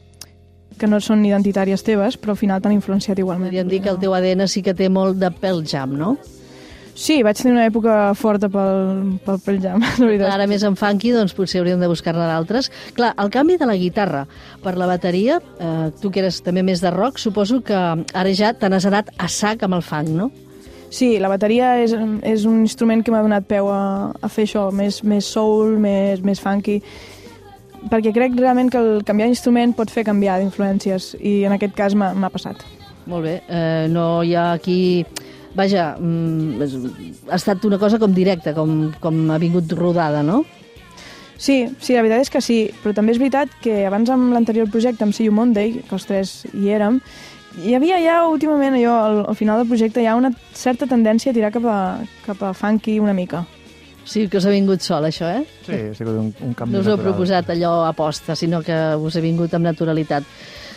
que 0.79 0.89
no 0.89 1.01
són 1.03 1.27
identitàries 1.27 1.85
teves, 1.85 2.17
però 2.17 2.33
al 2.33 2.41
final 2.41 2.63
t'han 2.63 2.77
influenciat 2.77 3.19
igualment. 3.19 3.51
Podríem 3.51 3.69
dir 3.69 3.83
que 3.85 3.93
el 3.93 4.01
teu 4.01 4.15
ADN 4.15 4.47
sí 4.49 4.63
que 4.65 4.77
té 4.79 4.89
molt 4.89 5.19
de 5.21 5.31
Pearl 5.35 5.65
Jam, 5.67 5.97
no? 5.99 6.17
Sí, 6.99 7.21
vaig 7.23 7.39
tenir 7.39 7.53
una 7.55 7.67
època 7.69 7.95
forta 8.19 8.49
pel, 8.51 9.19
pel 9.27 9.39
Pearl 9.45 9.61
Jam, 9.63 9.85
la 10.01 10.07
veritat. 10.07 10.33
Ara 10.35 10.49
més 10.51 10.65
en 10.67 10.79
funky, 10.79 11.13
doncs 11.15 11.35
potser 11.37 11.61
hauríem 11.61 11.83
de 11.83 11.91
buscar-ne 11.91 12.25
d'altres. 12.27 12.73
Clar, 12.97 13.13
el 13.23 13.31
canvi 13.35 13.59
de 13.61 13.69
la 13.71 13.77
guitarra 13.79 14.25
per 14.65 14.75
la 14.81 14.89
bateria, 14.91 15.39
eh, 15.59 15.89
tu 16.01 16.11
que 16.15 16.25
eres 16.25 16.41
també 16.47 16.65
més 16.67 16.83
de 16.83 16.95
rock, 16.95 17.21
suposo 17.23 17.61
que 17.63 17.79
ara 17.79 18.35
ja 18.35 18.55
te 18.55 18.71
n'has 18.71 18.89
anat 18.89 19.13
a 19.19 19.31
sac 19.31 19.63
amb 19.67 19.79
el 19.79 19.87
funk, 19.87 20.15
no? 20.17 20.33
Sí, 20.91 21.19
la 21.21 21.29
bateria 21.29 21.75
és, 21.83 21.93
és 22.25 22.45
un 22.49 22.63
instrument 22.65 23.03
que 23.05 23.13
m'ha 23.13 23.21
donat 23.23 23.45
peu 23.49 23.69
a, 23.69 24.11
a 24.25 24.29
fer 24.33 24.47
això, 24.49 24.69
més, 24.73 25.03
més 25.05 25.27
soul, 25.29 25.75
més, 25.83 26.23
més 26.25 26.41
funky, 26.41 26.79
perquè 27.93 28.13
crec 28.17 28.39
realment 28.41 28.71
que 28.73 28.81
el 28.81 29.03
canviar 29.07 29.29
d'instrument 29.29 29.75
pot 29.77 29.93
fer 29.93 30.07
canviar 30.09 30.39
d'influències, 30.41 31.13
i 31.21 31.43
en 31.45 31.53
aquest 31.59 31.77
cas 31.77 31.95
m'ha 31.95 32.31
passat. 32.33 32.65
Molt 33.09 33.25
bé, 33.29 33.41
eh, 33.49 33.87
no 33.93 34.23
hi 34.25 34.35
ha 34.37 34.53
aquí... 34.57 34.81
Vaja, 35.59 35.95
mm, 35.99 36.63
és- 36.63 36.75
ha 37.33 37.35
estat 37.37 37.65
una 37.67 37.79
cosa 37.81 37.99
com 37.99 38.13
directa, 38.15 38.53
com, 38.55 38.93
com 39.01 39.17
ha 39.33 39.39
vingut 39.43 39.73
rodada, 39.75 40.21
no? 40.23 40.43
Sí, 41.39 41.65
sí, 41.81 41.95
la 41.97 42.03
veritat 42.05 42.21
és 42.27 42.31
que 42.31 42.43
sí, 42.45 42.59
però 42.83 42.93
també 42.95 43.15
és 43.15 43.19
veritat 43.19 43.51
que 43.65 43.81
abans 43.89 44.11
amb 44.13 44.33
l'anterior 44.35 44.69
projecte, 44.71 45.03
amb 45.07 45.15
See 45.17 45.27
You 45.27 45.33
Monday, 45.35 45.81
que 45.89 45.97
els 45.97 46.07
tres 46.07 46.33
hi 46.53 46.69
érem, 46.75 47.01
hi 47.57 47.75
havia 47.75 47.99
ja 48.03 48.17
últimament 48.29 48.77
allò, 48.79 48.97
al, 49.05 49.21
al 49.33 49.37
final 49.39 49.59
del 49.63 49.69
projecte, 49.71 50.03
hi 50.03 50.07
ha 50.11 50.17
una 50.19 50.31
certa 50.55 50.87
tendència 50.87 51.33
a 51.33 51.35
tirar 51.37 51.51
cap 51.55 51.65
a, 51.67 51.79
cap 52.27 52.43
a 52.43 52.53
funky 52.55 52.99
una 53.01 53.15
mica. 53.17 53.45
Sí 54.09 54.27
que 54.29 54.39
us 54.41 54.47
ha 54.49 54.53
vingut 54.55 54.81
sol, 54.81 55.05
això, 55.05 55.27
eh? 55.29 55.43
Sí, 55.67 55.77
ha 55.91 55.95
sigut 55.97 56.17
un, 56.17 56.31
un 56.47 56.55
canvi 56.57 56.73
No 56.73 56.81
us 56.81 56.87
heu 56.89 56.95
natural. 56.97 57.13
proposat 57.13 57.51
allò 57.53 57.73
a 57.85 57.93
posta, 57.93 58.37
sinó 58.37 58.63
que 58.65 58.77
us 58.97 59.17
ha 59.17 59.21
vingut 59.21 59.53
amb 59.55 59.69
naturalitat. 59.69 60.25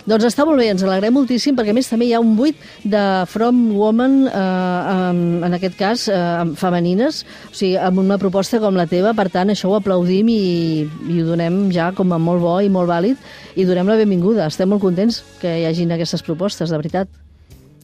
Doncs 0.10 0.26
està 0.32 0.46
molt 0.48 0.58
bé, 0.58 0.70
ens 0.74 0.82
alegrem 0.86 1.14
moltíssim, 1.14 1.56
perquè 1.58 1.74
a 1.74 1.78
més 1.78 1.90
també 1.92 2.08
hi 2.10 2.14
ha 2.18 2.22
un 2.24 2.34
buit 2.38 2.58
de 2.84 3.02
From 3.30 3.72
Woman, 3.78 4.28
eh, 4.28 4.82
en, 4.96 5.44
en 5.46 5.58
aquest 5.58 5.78
cas, 5.78 6.08
eh, 6.10 6.18
femenines, 6.58 7.24
o 7.52 7.56
sigui, 7.56 7.76
amb 7.78 8.02
una 8.02 8.18
proposta 8.22 8.60
com 8.64 8.78
la 8.78 8.88
teva, 8.90 9.14
per 9.18 9.30
tant, 9.34 9.54
això 9.54 9.70
ho 9.70 9.76
aplaudim 9.78 10.30
i, 10.34 10.42
i 10.82 11.22
ho 11.22 11.26
donem 11.30 11.72
ja 11.74 11.92
com 11.98 12.14
a 12.14 12.20
molt 12.22 12.42
bo 12.42 12.58
i 12.62 12.70
molt 12.74 12.90
vàlid, 12.90 13.18
i 13.56 13.66
donem 13.68 13.88
la 13.92 14.00
benvinguda. 14.00 14.48
Estem 14.50 14.70
molt 14.72 14.82
contents 14.82 15.22
que 15.42 15.60
hi 15.62 15.66
hagin 15.70 15.92
aquestes 15.94 16.26
propostes, 16.26 16.70
de 16.72 16.78
veritat. 16.82 17.08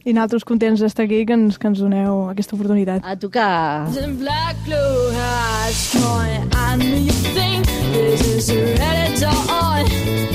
I 0.08 0.14
nosaltres 0.16 0.44
contents 0.48 0.80
d'estar 0.80 1.04
aquí, 1.04 1.24
que 1.28 1.34
ens, 1.36 1.58
que 1.60 1.68
ens 1.68 1.78
doneu 1.82 2.30
aquesta 2.32 2.56
oportunitat. 2.56 3.04
A 3.04 3.14
tocar! 3.18 3.86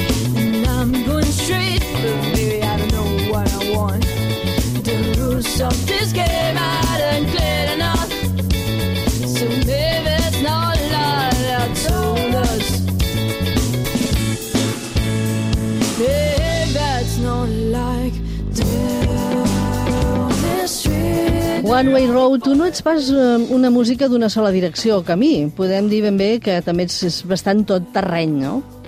I 0.10 0.13
done 7.04 7.26
cleared 7.32 7.70
enough, 7.76 8.12
so 9.28 9.46
maybe 9.48 10.44
not. 10.44 10.74
One 21.64 21.94
Way 21.94 22.08
Road, 22.08 22.44
tu 22.44 22.54
no 22.54 22.66
ets 22.70 22.84
pas 22.86 23.08
eh, 23.10 23.48
una 23.50 23.72
música 23.72 24.08
d'una 24.08 24.30
sola 24.30 24.52
direcció, 24.52 25.00
camí. 25.04 25.50
Podem 25.58 25.88
dir 25.90 26.04
ben 26.04 26.20
bé 26.20 26.38
que 26.44 26.60
també 26.62 26.86
és 26.86 27.24
bastant 27.26 27.64
tot 27.66 27.88
terreny, 27.96 28.36
no? 28.44 28.83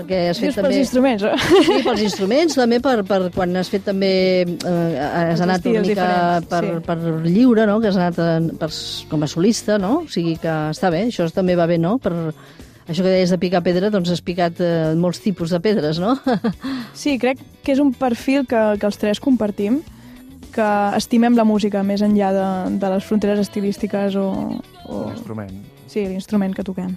Perquè 0.00 0.20
has 0.30 0.40
fet 0.40 0.48
Dius 0.48 0.56
pels 0.56 0.66
també... 0.66 0.78
instruments, 0.80 1.24
eh? 1.28 1.64
Sí, 1.66 1.78
pels 1.84 2.04
instruments, 2.06 2.56
també 2.58 2.80
per, 2.84 2.94
per 3.08 3.20
quan 3.34 3.60
has 3.60 3.70
fet 3.72 3.84
també... 3.88 4.12
Eh, 4.46 4.78
has 5.00 5.36
Els 5.36 5.44
anat 5.46 5.68
una 5.70 5.84
mica 5.84 6.08
per, 6.48 6.62
sí. 6.64 6.80
per 6.86 6.96
lliure, 7.26 7.68
no? 7.68 7.76
Que 7.82 7.92
has 7.92 8.00
anat 8.00 8.20
en, 8.24 8.50
per, 8.60 8.70
com 9.12 9.26
a 9.26 9.30
solista, 9.30 9.78
no? 9.82 10.00
O 10.06 10.10
sigui 10.12 10.38
que 10.40 10.56
està 10.72 10.92
bé, 10.92 11.06
això 11.10 11.28
també 11.34 11.58
va 11.58 11.68
bé, 11.70 11.78
no? 11.82 11.98
Per, 12.02 12.14
això 12.90 13.04
que 13.04 13.12
deies 13.12 13.30
de 13.30 13.38
picar 13.38 13.62
pedra, 13.62 13.92
doncs 13.92 14.10
has 14.10 14.22
picat 14.24 14.60
eh, 14.64 14.92
molts 14.98 15.22
tipus 15.22 15.54
de 15.54 15.62
pedres, 15.62 16.00
no? 16.02 16.16
Sí, 17.00 17.16
crec 17.22 17.38
que 17.64 17.74
és 17.76 17.80
un 17.82 17.92
perfil 17.94 18.48
que, 18.50 18.60
que 18.80 18.88
els 18.88 18.98
tres 18.98 19.20
compartim, 19.22 19.78
que 20.50 20.70
estimem 20.98 21.36
la 21.38 21.46
música 21.46 21.84
més 21.86 22.02
enllà 22.02 22.32
de, 22.34 22.48
de 22.82 22.94
les 22.96 23.06
fronteres 23.06 23.38
estilístiques 23.44 24.16
o, 24.18 24.30
o 24.90 25.04
L'instrument. 25.06 25.54
Sí, 25.90 26.06
l'instrument 26.06 26.54
que 26.56 26.64
toquem. 26.66 26.94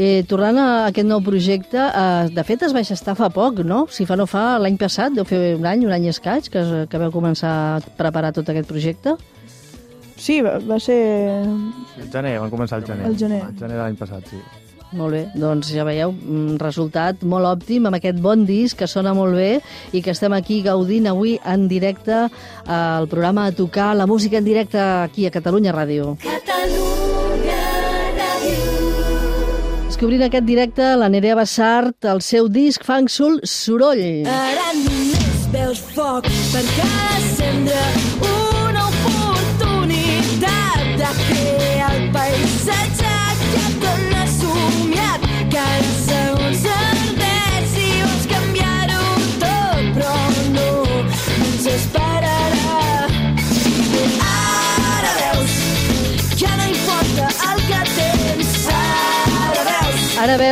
Eh, 0.00 0.22
tornant 0.28 0.56
a 0.56 0.68
aquest 0.88 1.08
nou 1.08 1.20
projecte, 1.24 1.76
eh, 1.76 2.30
de 2.32 2.44
fet 2.46 2.62
es 2.64 2.72
va 2.72 2.80
estar 2.80 3.16
fa 3.18 3.28
poc, 3.34 3.60
no? 3.66 3.84
Si 3.92 4.06
fa 4.08 4.16
no 4.16 4.26
fa, 4.30 4.58
l'any 4.58 4.78
passat, 4.80 5.12
deu 5.12 5.26
fer 5.28 5.56
un 5.58 5.66
any, 5.68 5.84
un 5.84 5.92
any 5.92 6.08
escaig, 6.08 6.48
que, 6.48 6.64
que 6.88 7.02
vau 7.02 7.12
començar 7.12 7.50
a 7.50 7.92
preparar 7.98 8.32
tot 8.32 8.48
aquest 8.48 8.68
projecte. 8.70 9.16
Sí, 10.20 10.40
va, 10.44 10.58
va 10.60 10.78
ser... 10.80 11.00
El 12.00 12.08
gener, 12.12 12.38
van 12.40 12.50
començar 12.52 12.80
el 12.80 12.88
gener. 12.88 13.06
El 13.08 13.16
gener. 13.16 13.44
El 13.48 13.56
gener 13.60 13.76
de 13.76 13.82
l'any 13.82 14.00
passat, 14.00 14.26
sí. 14.32 14.40
Molt 14.90 15.14
bé, 15.14 15.20
doncs 15.38 15.68
ja 15.70 15.84
veieu, 15.86 16.10
un 16.10 16.56
resultat 16.58 17.20
molt 17.22 17.46
òptim 17.46 17.86
amb 17.86 18.00
aquest 18.00 18.18
bon 18.24 18.42
disc 18.48 18.80
que 18.80 18.88
sona 18.90 19.12
molt 19.14 19.38
bé 19.38 19.50
i 19.94 20.02
que 20.02 20.10
estem 20.10 20.34
aquí 20.34 20.64
gaudint 20.66 21.06
avui 21.06 21.36
en 21.46 21.68
directe 21.70 22.24
al 22.66 23.06
programa 23.12 23.46
a 23.46 23.54
tocar 23.54 23.92
la 23.94 24.10
música 24.10 24.42
en 24.42 24.48
directe 24.48 24.80
aquí 24.80 25.28
a 25.28 25.34
Catalunya 25.36 25.76
Ràdio. 25.76 26.16
Catalunya 26.24 26.99
Descobrint 30.00 30.22
aquest 30.24 30.46
directe, 30.48 30.84
la 30.96 31.10
Nerea 31.12 31.34
Bassart, 31.36 32.06
el 32.08 32.22
seu 32.24 32.48
disc 32.48 32.86
Funk 32.88 33.12
Soul 33.12 33.36
Soroll. 33.44 34.24
Ara 34.32 34.72
només 34.80 35.46
veus 35.52 35.84
foc 35.92 36.32
per 36.54 36.64
cada 36.72 37.24
cendra, 37.36 37.88
una 38.16 38.39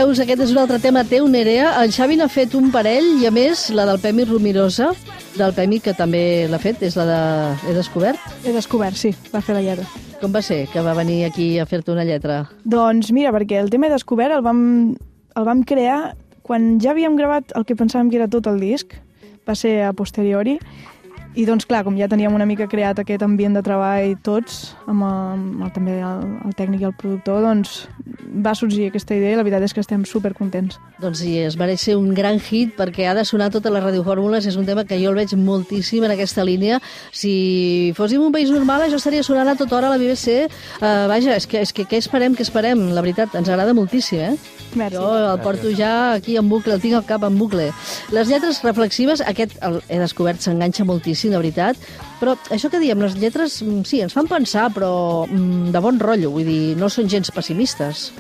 veus, 0.08 0.20
aquest 0.22 0.40
és 0.40 0.52
un 0.54 0.58
altre 0.62 0.78
tema 0.80 1.02
teu, 1.04 1.26
Nerea. 1.28 1.74
En 1.82 1.90
Xavi 1.92 2.16
n'ha 2.16 2.30
fet 2.32 2.54
un 2.56 2.70
parell 2.72 3.18
i, 3.20 3.26
a 3.28 3.32
més, 3.34 3.66
la 3.76 3.84
del 3.84 3.98
Pemi 4.00 4.24
Romirosa, 4.24 4.92
del 5.36 5.52
Pemi, 5.52 5.82
que 5.84 5.92
també 5.96 6.46
l'ha 6.48 6.60
fet, 6.62 6.80
és 6.86 6.96
la 6.96 7.04
de 7.04 7.18
He 7.68 7.74
descobert. 7.76 8.22
He 8.46 8.54
descobert, 8.54 8.96
sí, 8.96 9.10
va 9.34 9.42
fer 9.44 9.58
la 9.58 9.62
lletra. 9.66 9.84
Com 10.22 10.32
va 10.32 10.40
ser 10.40 10.62
que 10.72 10.80
va 10.84 10.94
venir 10.96 11.18
aquí 11.26 11.50
a 11.60 11.66
fer-te 11.68 11.92
una 11.92 12.06
lletra? 12.08 12.40
Doncs 12.64 13.12
mira, 13.12 13.34
perquè 13.36 13.60
el 13.60 13.68
tema 13.74 13.90
he 13.90 13.92
descobert 13.92 14.32
el 14.38 14.46
vam, 14.46 14.62
el 15.36 15.48
vam 15.50 15.60
crear 15.68 16.14
quan 16.46 16.78
ja 16.80 16.94
havíem 16.94 17.18
gravat 17.18 17.52
el 17.58 17.68
que 17.68 17.76
pensàvem 17.76 18.08
que 18.08 18.16
era 18.22 18.30
tot 18.32 18.48
el 18.48 18.56
disc, 18.64 18.96
va 19.44 19.58
ser 19.58 19.82
a 19.84 19.92
posteriori, 19.92 20.56
i 21.36 21.44
doncs 21.46 21.66
clar, 21.68 21.84
com 21.86 21.96
ja 21.98 22.08
teníem 22.10 22.34
una 22.34 22.46
mica 22.48 22.68
creat 22.70 22.98
aquest 23.02 23.22
ambient 23.22 23.56
de 23.58 23.62
treball 23.64 24.16
tots, 24.24 24.74
amb, 24.88 25.04
amb 25.04 25.64
el, 25.66 25.72
també 25.74 25.98
el, 26.00 26.24
el 26.48 26.56
tècnic 26.58 26.82
i 26.82 26.88
el 26.88 26.96
productor, 26.98 27.42
doncs 27.44 27.86
va 28.44 28.54
sorgir 28.58 28.88
aquesta 28.88 29.16
idea 29.16 29.34
i 29.34 29.38
la 29.38 29.44
veritat 29.46 29.66
és 29.66 29.74
que 29.74 29.82
estem 29.84 30.04
super 30.08 30.32
contents. 30.36 30.78
Doncs 31.02 31.22
sí, 31.22 31.36
es 31.42 31.58
mereix 31.60 31.84
ser 31.84 31.96
un 31.98 32.10
gran 32.16 32.40
hit 32.40 32.74
perquè 32.78 33.08
ha 33.08 33.14
de 33.16 33.24
sonar 33.28 33.50
totes 33.54 33.72
les 33.72 33.84
radiofórmules. 33.84 34.46
És 34.48 34.58
un 34.60 34.66
tema 34.66 34.84
que 34.88 34.98
jo 35.00 35.12
el 35.12 35.18
veig 35.18 35.34
moltíssim 35.38 36.04
en 36.06 36.14
aquesta 36.14 36.44
línia. 36.46 36.80
Si 37.12 37.92
fóssim 37.98 38.24
un 38.24 38.34
país 38.34 38.52
normal, 38.54 38.86
això 38.86 39.00
estaria 39.00 39.24
sonant 39.26 39.52
a 39.52 39.56
tota 39.58 39.78
hora 39.78 39.90
a 39.90 39.96
la 39.96 40.00
BBC. 40.00 40.46
Uh, 40.80 41.06
vaja, 41.10 41.36
és 41.36 41.46
que, 41.46 41.62
és 41.64 41.74
que 41.74 41.88
què 41.88 42.00
esperem, 42.02 42.36
què 42.36 42.46
esperem? 42.46 42.88
La 42.94 43.04
veritat, 43.04 43.34
ens 43.38 43.50
agrada 43.50 43.76
moltíssim, 43.76 44.32
eh? 44.32 44.56
Merci. 44.74 44.96
Jo 44.96 45.32
el 45.32 45.40
porto 45.40 45.70
ja 45.74 46.12
aquí 46.12 46.36
en 46.36 46.48
bucle, 46.48 46.74
el 46.74 46.80
tinc 46.80 46.94
al 46.94 47.04
cap 47.08 47.24
en 47.24 47.38
bucle. 47.38 47.70
Les 48.12 48.28
lletres 48.28 48.60
reflexives, 48.62 49.22
aquest 49.24 49.56
el, 49.64 49.80
he 49.88 49.98
descobert, 50.00 50.42
s'enganxa 50.44 50.84
moltíssim, 50.84 51.17
de 51.26 51.36
veritat, 51.40 51.76
però 52.20 52.36
això 52.54 52.70
que 52.70 52.78
diem, 52.78 53.02
les 53.02 53.16
lletres, 53.18 53.58
mm, 53.66 53.82
sí, 53.84 53.98
ens 54.06 54.14
fan 54.14 54.28
pensar, 54.30 54.68
però 54.72 55.26
mm, 55.26 55.72
de 55.74 55.80
bon 55.82 55.98
rotllo, 55.98 56.30
vull 56.30 56.46
dir, 56.46 56.76
no 56.78 56.86
són 56.88 57.10
gens 57.10 57.32
pessimistes. 57.34 58.12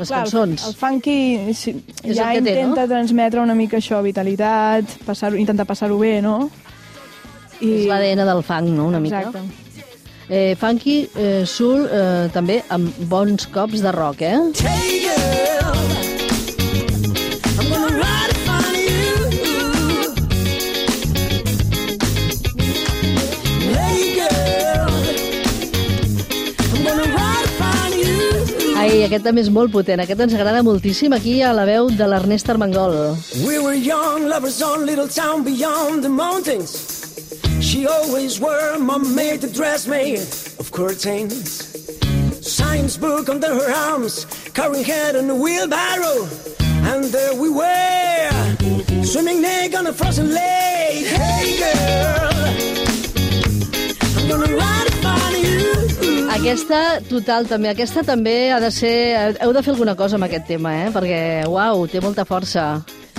Les 0.00 0.08
Clar, 0.08 0.22
el- 0.24 0.30
cançons. 0.32 0.64
El, 0.70 0.74
funky 0.80 1.52
sí, 1.52 1.74
És 2.02 2.16
ja 2.16 2.30
el 2.32 2.38
que 2.38 2.46
té, 2.48 2.54
intenta 2.62 2.86
no? 2.86 2.88
transmetre 2.88 3.40
una 3.44 3.54
mica 3.54 3.76
això, 3.76 4.00
vitalitat, 4.02 4.96
passar 5.04 5.34
intentar 5.36 5.66
passar-ho 5.68 5.98
bé, 6.00 6.22
no? 6.24 6.48
És 7.60 7.84
l'ADN 7.84 8.24
del 8.24 8.40
funk, 8.42 8.70
no?, 8.72 8.86
una 8.88 8.98
mica. 9.04 9.20
Exacte. 9.20 9.42
Eh, 10.32 10.54
funky, 10.56 11.08
eh, 11.18 11.42
soul, 11.44 11.84
eh, 11.90 12.30
també 12.32 12.62
amb 12.70 12.96
bons 13.10 13.44
cops 13.52 13.82
de 13.82 13.92
rock, 13.92 14.22
eh? 14.22 14.38
Hey 14.64 15.00
girl, 15.02 16.09
aquest 29.10 29.24
també 29.26 29.42
és 29.42 29.50
molt 29.50 29.72
potent. 29.74 29.98
Aquest 30.04 30.20
ens 30.22 30.34
agrada 30.36 30.62
moltíssim 30.62 31.10
aquí 31.16 31.40
a 31.42 31.50
la 31.56 31.64
veu 31.66 31.88
de 31.90 32.06
l'Ernest 32.06 32.50
Armengol. 32.52 32.94
We 33.42 33.58
were 33.58 33.74
young, 33.74 34.28
lovers 34.30 34.60
on 34.62 34.86
little 34.86 35.08
town 35.08 35.42
beyond 35.42 36.04
the 36.04 36.08
mountains. 36.08 36.76
She 37.60 37.86
always 37.86 38.38
wore 38.38 38.78
mom 38.78 39.12
made 39.14 39.40
the 39.40 39.50
dress 39.50 39.88
made 39.88 40.22
of 40.60 40.70
curtains. 40.70 41.66
Science 42.40 42.96
book 42.96 43.28
under 43.28 43.52
her 43.52 43.74
arms, 43.90 44.26
carrying 44.54 44.84
head 44.84 45.16
on 45.16 45.28
a 45.28 45.34
wheelbarrow. 45.34 46.28
And 46.94 47.04
there 47.10 47.34
we 47.34 47.50
were, 47.50 49.02
swimming 49.02 49.42
naked 49.42 49.74
on 49.74 49.86
a 49.88 49.92
frozen 49.92 50.32
lake. 50.32 50.89
Aquesta, 56.30 57.00
total, 57.10 57.48
també. 57.50 57.72
Aquesta 57.72 58.04
també 58.06 58.52
ha 58.54 58.60
de 58.62 58.70
ser... 58.70 58.94
Heu 59.42 59.50
de 59.52 59.62
fer 59.66 59.72
alguna 59.74 59.96
cosa 59.98 60.14
amb 60.16 60.28
aquest 60.28 60.46
tema, 60.46 60.72
eh? 60.84 60.92
Perquè, 60.94 61.20
uau, 61.50 61.88
té 61.90 61.98
molta 62.04 62.24
força. 62.28 62.68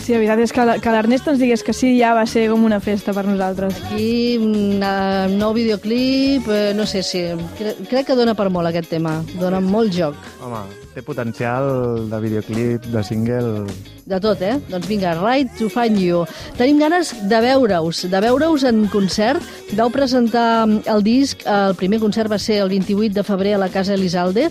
Sí, 0.01 0.15
la 0.15 0.17
veritat 0.17 0.39
és 0.41 0.51
que, 0.55 0.63
que 0.81 0.91
l'Ernest 0.95 1.27
ens 1.29 1.37
digués 1.37 1.61
que 1.61 1.73
sí 1.77 1.91
ja 1.99 2.15
va 2.17 2.23
ser 2.25 2.47
com 2.49 2.63
una 2.65 2.79
festa 2.81 3.13
per 3.13 3.21
nosaltres. 3.27 3.77
Aquí, 3.85 4.39
un 4.41 4.81
eh, 4.81 5.27
nou 5.35 5.53
videoclip, 5.53 6.47
eh, 6.49 6.71
no 6.73 6.87
sé 6.89 7.03
si... 7.05 7.21
Cre 7.59 7.75
crec 7.85 8.09
que 8.09 8.17
dona 8.17 8.33
per 8.33 8.47
molt 8.49 8.71
aquest 8.71 8.89
tema. 8.89 9.19
Dona 9.37 9.61
molt 9.61 9.93
joc. 9.93 10.17
Home, 10.41 10.63
té 10.95 11.05
potencial 11.05 12.09
de 12.09 12.21
videoclip, 12.25 12.89
de 12.89 13.05
single... 13.05 13.67
De 14.09 14.17
tot, 14.23 14.41
eh? 14.41 14.57
Doncs 14.71 14.89
vinga, 14.89 15.13
Right 15.21 15.53
to 15.59 15.69
Find 15.69 16.01
You. 16.01 16.25
Tenim 16.57 16.81
ganes 16.81 17.13
de 17.29 17.45
veure-us, 17.45 18.07
de 18.09 18.25
veure-us 18.25 18.65
en 18.67 18.87
concert. 18.89 19.45
Vau 19.77 19.93
presentar 19.93 20.65
el 20.65 21.05
disc, 21.05 21.45
el 21.45 21.77
primer 21.77 22.01
concert 22.01 22.31
va 22.31 22.41
ser 22.41 22.63
el 22.65 22.73
28 22.73 23.13
de 23.21 23.27
febrer 23.27 23.53
a 23.55 23.61
la 23.61 23.69
Casa 23.69 23.93
Elisalde. 23.93 24.49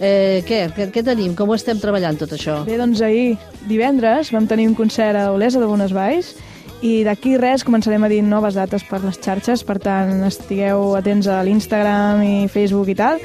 Eh, 0.00 0.40
què? 0.48 0.62
què? 0.72 0.86
Què 0.94 1.02
tenim? 1.04 1.34
Com 1.36 1.50
ho 1.50 1.56
estem 1.58 1.78
treballant, 1.80 2.16
tot 2.16 2.32
això? 2.32 2.62
Bé, 2.64 2.78
doncs 2.80 3.02
ahir, 3.04 3.34
divendres, 3.68 4.32
vam 4.32 4.46
tenir 4.48 4.70
un 4.70 4.76
concert 4.78 5.18
a 5.20 5.26
Olesa 5.34 5.60
de 5.60 5.68
Bonesvalls 5.68 6.32
i 6.80 7.02
d'aquí 7.04 7.34
res 7.36 7.66
començarem 7.68 8.06
a 8.06 8.08
dir 8.08 8.22
noves 8.24 8.56
dates 8.56 8.86
per 8.88 9.02
les 9.04 9.20
xarxes, 9.20 9.60
per 9.68 9.76
tant 9.84 10.22
estigueu 10.24 10.94
atents 10.96 11.28
a 11.28 11.42
l'Instagram 11.44 12.24
i 12.24 12.48
Facebook 12.48 12.88
i 12.88 12.96
tal, 12.96 13.20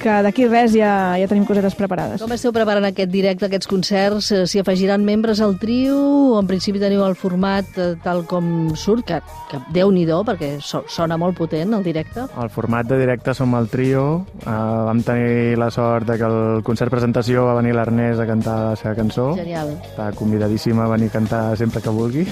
que 0.00 0.16
d'aquí 0.24 0.46
res 0.48 0.72
ja, 0.74 0.92
ja 1.20 1.28
tenim 1.30 1.44
cosetes 1.48 1.76
preparades. 1.78 2.22
Com 2.22 2.32
esteu 2.34 2.52
preparant 2.56 2.86
aquest 2.88 3.12
directe, 3.12 3.46
aquests 3.46 3.68
concerts? 3.70 4.30
Eh, 4.34 4.42
S'hi 4.50 4.62
afegiran 4.62 5.04
membres 5.06 5.42
al 5.44 5.56
trio 5.60 5.98
o 6.34 6.40
en 6.40 6.48
principi 6.48 6.82
teniu 6.82 7.04
el 7.06 7.16
format 7.18 7.78
eh, 7.78 7.92
tal 8.04 8.24
com 8.30 8.72
surt, 8.78 9.04
que, 9.06 9.20
que 9.50 9.62
déu-n'hi-do, 9.76 10.22
perquè 10.26 10.52
so, 10.64 10.82
sona 10.90 11.18
molt 11.20 11.38
potent 11.38 11.76
el 11.76 11.86
directe? 11.86 12.26
El 12.40 12.52
format 12.52 12.88
de 12.90 13.00
directe 13.00 13.34
som 13.36 13.54
el 13.58 13.70
trio. 13.72 14.04
Uh, 14.40 14.88
vam 14.88 15.02
tenir 15.06 15.58
la 15.60 15.70
sort 15.74 16.08
de 16.08 16.18
que 16.20 16.28
el 16.28 16.62
concert 16.66 16.92
presentació 16.92 17.46
va 17.48 17.58
venir 17.60 17.76
l'Ernest 17.76 18.22
a 18.22 18.28
cantar 18.28 18.58
la 18.70 18.76
seva 18.80 18.96
cançó. 18.98 19.32
Genial. 19.38 19.74
Està 19.92 20.10
convidadíssima 20.18 20.86
a 20.86 20.94
venir 20.96 21.10
a 21.12 21.18
cantar 21.20 21.44
sempre 21.60 21.84
que 21.84 21.92
vulgui. 21.94 22.26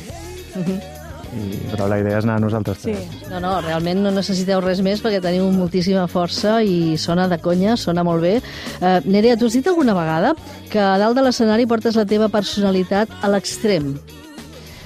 I, 1.39 1.61
però 1.71 1.87
la 1.91 1.99
idea 2.03 2.19
és 2.19 2.27
anar 2.27 2.37
a 2.41 2.43
nosaltres 2.43 2.79
Sí. 2.83 2.93
tres. 2.93 3.31
No, 3.31 3.41
no, 3.41 3.55
realment 3.65 4.03
no 4.03 4.11
necessiteu 4.15 4.61
res 4.65 4.81
més 4.85 5.01
perquè 5.05 5.21
teniu 5.25 5.47
moltíssima 5.55 6.07
força 6.11 6.59
i 6.67 6.97
sona 6.99 7.29
de 7.31 7.39
conya, 7.43 7.77
sona 7.77 8.05
molt 8.07 8.23
bé. 8.25 8.35
Uh, 8.81 8.99
Nerea, 9.07 9.37
tu 9.39 9.47
has 9.47 9.57
dit 9.57 9.67
alguna 9.71 9.95
vegada 9.95 10.35
que 10.71 10.79
a 10.83 10.97
dalt 10.99 11.17
de 11.17 11.23
l'escenari 11.27 11.67
portes 11.71 11.97
la 11.97 12.05
teva 12.09 12.29
personalitat 12.29 13.09
a 13.23 13.31
l'extrem. 13.33 13.95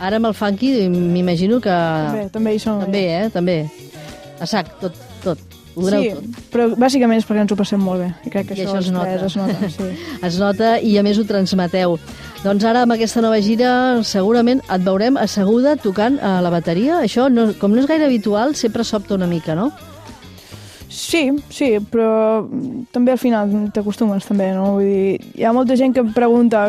Ara 0.03 0.19
amb 0.19 0.27
el 0.27 0.35
funky 0.35 0.89
m'imagino 0.91 1.61
que... 1.63 1.71
També, 1.71 2.29
també 2.35 2.55
hi 2.57 2.59
som. 2.63 2.81
També, 2.83 3.03
eh? 3.21 3.29
També. 3.31 3.57
A 4.43 4.47
sac, 4.51 4.73
tot, 4.81 4.97
doneu 5.77 6.03
Sí, 6.03 6.11
tot. 6.15 6.43
però 6.53 6.67
bàsicament 6.77 7.19
és 7.23 7.27
perquè 7.29 7.41
ens 7.45 7.53
ho 7.53 7.57
passem 7.57 7.81
molt 7.81 8.01
bé. 8.03 8.11
I 8.27 8.31
crec 8.31 8.49
que 8.49 8.55
I 8.55 8.65
això, 8.65 8.75
això 8.77 8.79
es 8.79 8.91
nota. 8.91 9.27
es 9.27 9.37
nota. 9.37 9.71
Sí. 9.77 9.91
Es 10.23 10.39
nota 10.39 10.75
i 10.81 10.97
a 10.99 11.03
més 11.03 11.19
ho 11.19 11.25
transmeteu. 11.25 11.99
Doncs 12.43 12.65
ara 12.67 12.83
amb 12.83 12.93
aquesta 12.97 13.21
nova 13.23 13.39
gira 13.41 14.03
segurament 14.03 14.61
et 14.69 14.83
veurem 14.83 15.17
asseguda 15.17 15.77
tocant 15.77 16.19
a 16.21 16.41
la 16.43 16.51
bateria. 16.51 16.99
Això, 17.05 17.29
no, 17.31 17.53
com 17.61 17.71
no 17.73 17.81
és 17.81 17.87
gaire 17.87 18.05
habitual, 18.07 18.55
sempre 18.59 18.85
sobta 18.85 19.15
una 19.15 19.27
mica, 19.31 19.55
no? 19.55 19.71
Sí, 20.93 21.31
sí, 21.49 21.71
però 21.89 22.45
també 22.93 23.15
al 23.15 23.19
final 23.21 23.49
t'acostumes 23.73 24.27
també, 24.29 24.51
no? 24.53 24.75
Vull 24.77 24.85
dir, 24.85 25.31
hi 25.41 25.47
ha 25.49 25.53
molta 25.57 25.73
gent 25.81 25.95
que 25.97 26.03
em 26.05 26.11
pregunta 26.13 26.61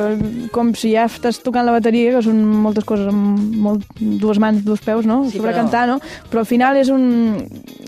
com 0.55 0.69
si 0.79 0.93
ja 0.93 1.03
estàs 1.09 1.41
tocant 1.43 1.67
la 1.67 1.73
bateria, 1.75 2.13
que 2.15 2.21
són 2.23 2.39
moltes 2.63 2.87
coses 2.87 3.09
amb 3.11 3.57
molt, 3.65 3.83
dues 3.99 4.39
mans, 4.39 4.63
dos 4.63 4.79
peus, 4.85 5.03
no? 5.09 5.25
Sí, 5.27 5.37
Sobre 5.41 5.51
però- 5.51 5.59
cantar, 5.65 5.83
no? 5.91 5.99
Però 6.31 6.39
al 6.45 6.47
final 6.49 6.79
és 6.79 6.87
un... 6.93 7.03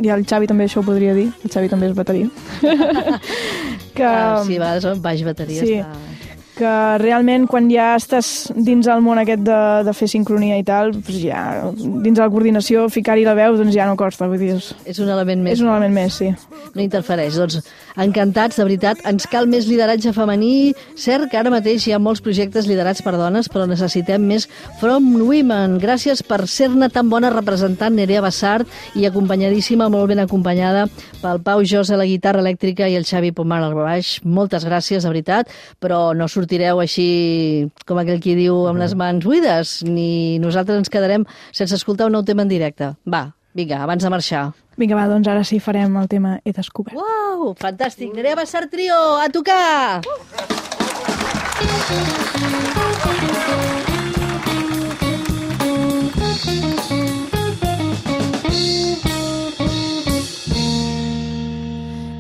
I 0.03 0.11
el 0.11 0.25
Xavi 0.27 0.51
també 0.51 0.67
això 0.67 0.83
ho 0.83 0.87
podria 0.89 1.15
dir, 1.15 1.29
el 1.43 1.53
Xavi 1.55 1.71
també 1.71 1.87
és 1.87 1.95
bateria. 1.95 2.27
que, 3.95 4.03
Ah, 4.03 4.43
sí, 4.45 4.57
a 4.57 4.59
vegades 4.59 4.99
baix 5.01 5.23
bateria 5.23 5.63
sí. 5.63 5.79
està... 5.79 6.14
que 6.57 6.73
realment 7.01 7.45
quan 7.51 7.67
ja 7.71 7.93
estàs 7.99 8.51
dins 8.55 8.87
el 8.91 9.03
món 9.05 9.19
aquest 9.21 9.43
de, 9.45 9.59
de 9.87 9.93
fer 9.95 10.07
sincronia 10.11 10.57
i 10.59 10.65
tal, 10.67 10.93
doncs 10.95 11.17
ja, 11.21 11.41
dins 11.75 12.15
de 12.15 12.21
la 12.21 12.29
coordinació, 12.31 12.87
ficar-hi 12.93 13.25
la 13.27 13.35
veu, 13.37 13.57
doncs 13.59 13.75
ja 13.75 13.87
no 13.89 13.97
costa, 13.99 14.29
vull 14.31 14.41
dir, 14.41 14.55
és, 14.57 14.71
És 14.85 15.01
un 15.03 15.09
element 15.11 15.43
més. 15.43 15.57
és 15.57 15.65
un 15.65 15.71
element 15.71 15.93
més, 15.95 16.19
sí. 16.21 16.31
No 16.75 16.83
interfereix. 16.83 17.37
Doncs 17.39 17.61
encantats, 18.01 18.57
de 18.59 18.65
veritat. 18.67 19.01
Ens 19.07 19.27
cal 19.31 19.47
més 19.51 19.67
lideratge 19.69 20.11
femení. 20.15 20.73
Cert 20.99 21.29
que 21.31 21.39
ara 21.39 21.51
mateix 21.53 21.87
hi 21.87 21.93
ha 21.95 21.99
molts 21.99 22.23
projectes 22.23 22.67
liderats 22.67 23.03
per 23.05 23.15
dones, 23.19 23.49
però 23.51 23.67
necessitem 23.69 24.23
més 24.27 24.47
From 24.81 25.13
Women. 25.21 25.77
Gràcies 25.83 26.23
per 26.25 26.41
ser-ne 26.51 26.89
tan 26.91 27.09
bona 27.09 27.31
representant, 27.33 27.95
Nerea 27.95 28.23
Bassart, 28.25 28.67
i 28.95 29.05
acompanyadíssima, 29.07 29.89
molt 29.89 30.11
ben 30.11 30.23
acompanyada, 30.23 30.87
pel 31.21 31.41
Pau 31.45 31.63
Jos 31.65 31.91
a 31.91 31.99
la 31.99 32.07
guitarra 32.07 32.43
elèctrica 32.43 32.89
i 32.91 32.97
el 32.99 33.07
Xavi 33.07 33.31
Pomar 33.35 33.61
al 33.63 33.75
baix. 33.77 34.19
Moltes 34.23 34.65
gràcies, 34.67 35.03
de 35.03 35.11
veritat, 35.11 35.51
però 35.79 36.13
no 36.15 36.27
sortireu 36.45 36.79
així, 36.79 37.71
com 37.89 37.97
aquell 37.97 38.21
qui 38.21 38.35
diu, 38.37 38.67
amb 38.69 38.79
les 38.79 38.93
mans 38.93 39.25
buides, 39.25 39.81
ni 39.83 40.37
nosaltres 40.39 40.77
ens 40.83 40.93
quedarem 40.93 41.25
sense 41.51 41.73
escoltar 41.75 42.05
un 42.07 42.13
nou 42.13 42.23
tema 42.23 42.45
en 42.45 42.51
directe. 42.51 42.93
Va, 43.09 43.33
vinga, 43.57 43.81
abans 43.81 44.03
de 44.03 44.11
marxar. 44.13 44.51
Vinga, 44.77 44.95
va, 44.95 45.07
doncs 45.09 45.27
ara 45.31 45.43
sí 45.43 45.59
farem 45.59 45.95
el 45.97 46.07
tema 46.11 46.39
He 46.45 46.53
descobert. 46.53 46.95
Uau, 46.95 47.55
fantàstic. 47.57 48.13
Nerea 48.13 48.35
Bassart 48.37 48.69
Trio, 48.69 49.17
a 49.17 49.29
tocar! 49.33 50.03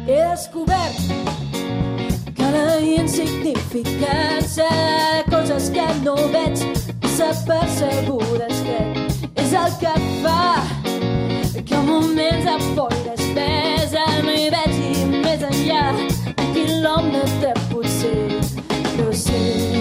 He 0.07 0.21
descobert 0.31 0.74
que 0.74 0.74
de 3.15 3.23
coses 5.31 5.69
que 5.69 5.85
no 6.03 6.15
veig 6.33 6.59
desapercebudes 6.99 8.57
crec 8.65 8.97
és 9.39 9.53
el 9.55 9.71
que 9.79 9.93
fa 10.23 10.59
que 11.69 11.79
moments 11.87 12.43
de 12.43 12.55
boires 12.75 13.23
pesa 13.37 14.03
no 14.25 14.33
hi 14.35 14.49
vegi 14.57 15.07
més 15.13 15.41
enllà. 15.51 15.85
Un 15.95 16.51
quilòmetre 16.57 17.51
potser? 17.71 18.27
Però 18.97 19.11
sé 19.23 19.74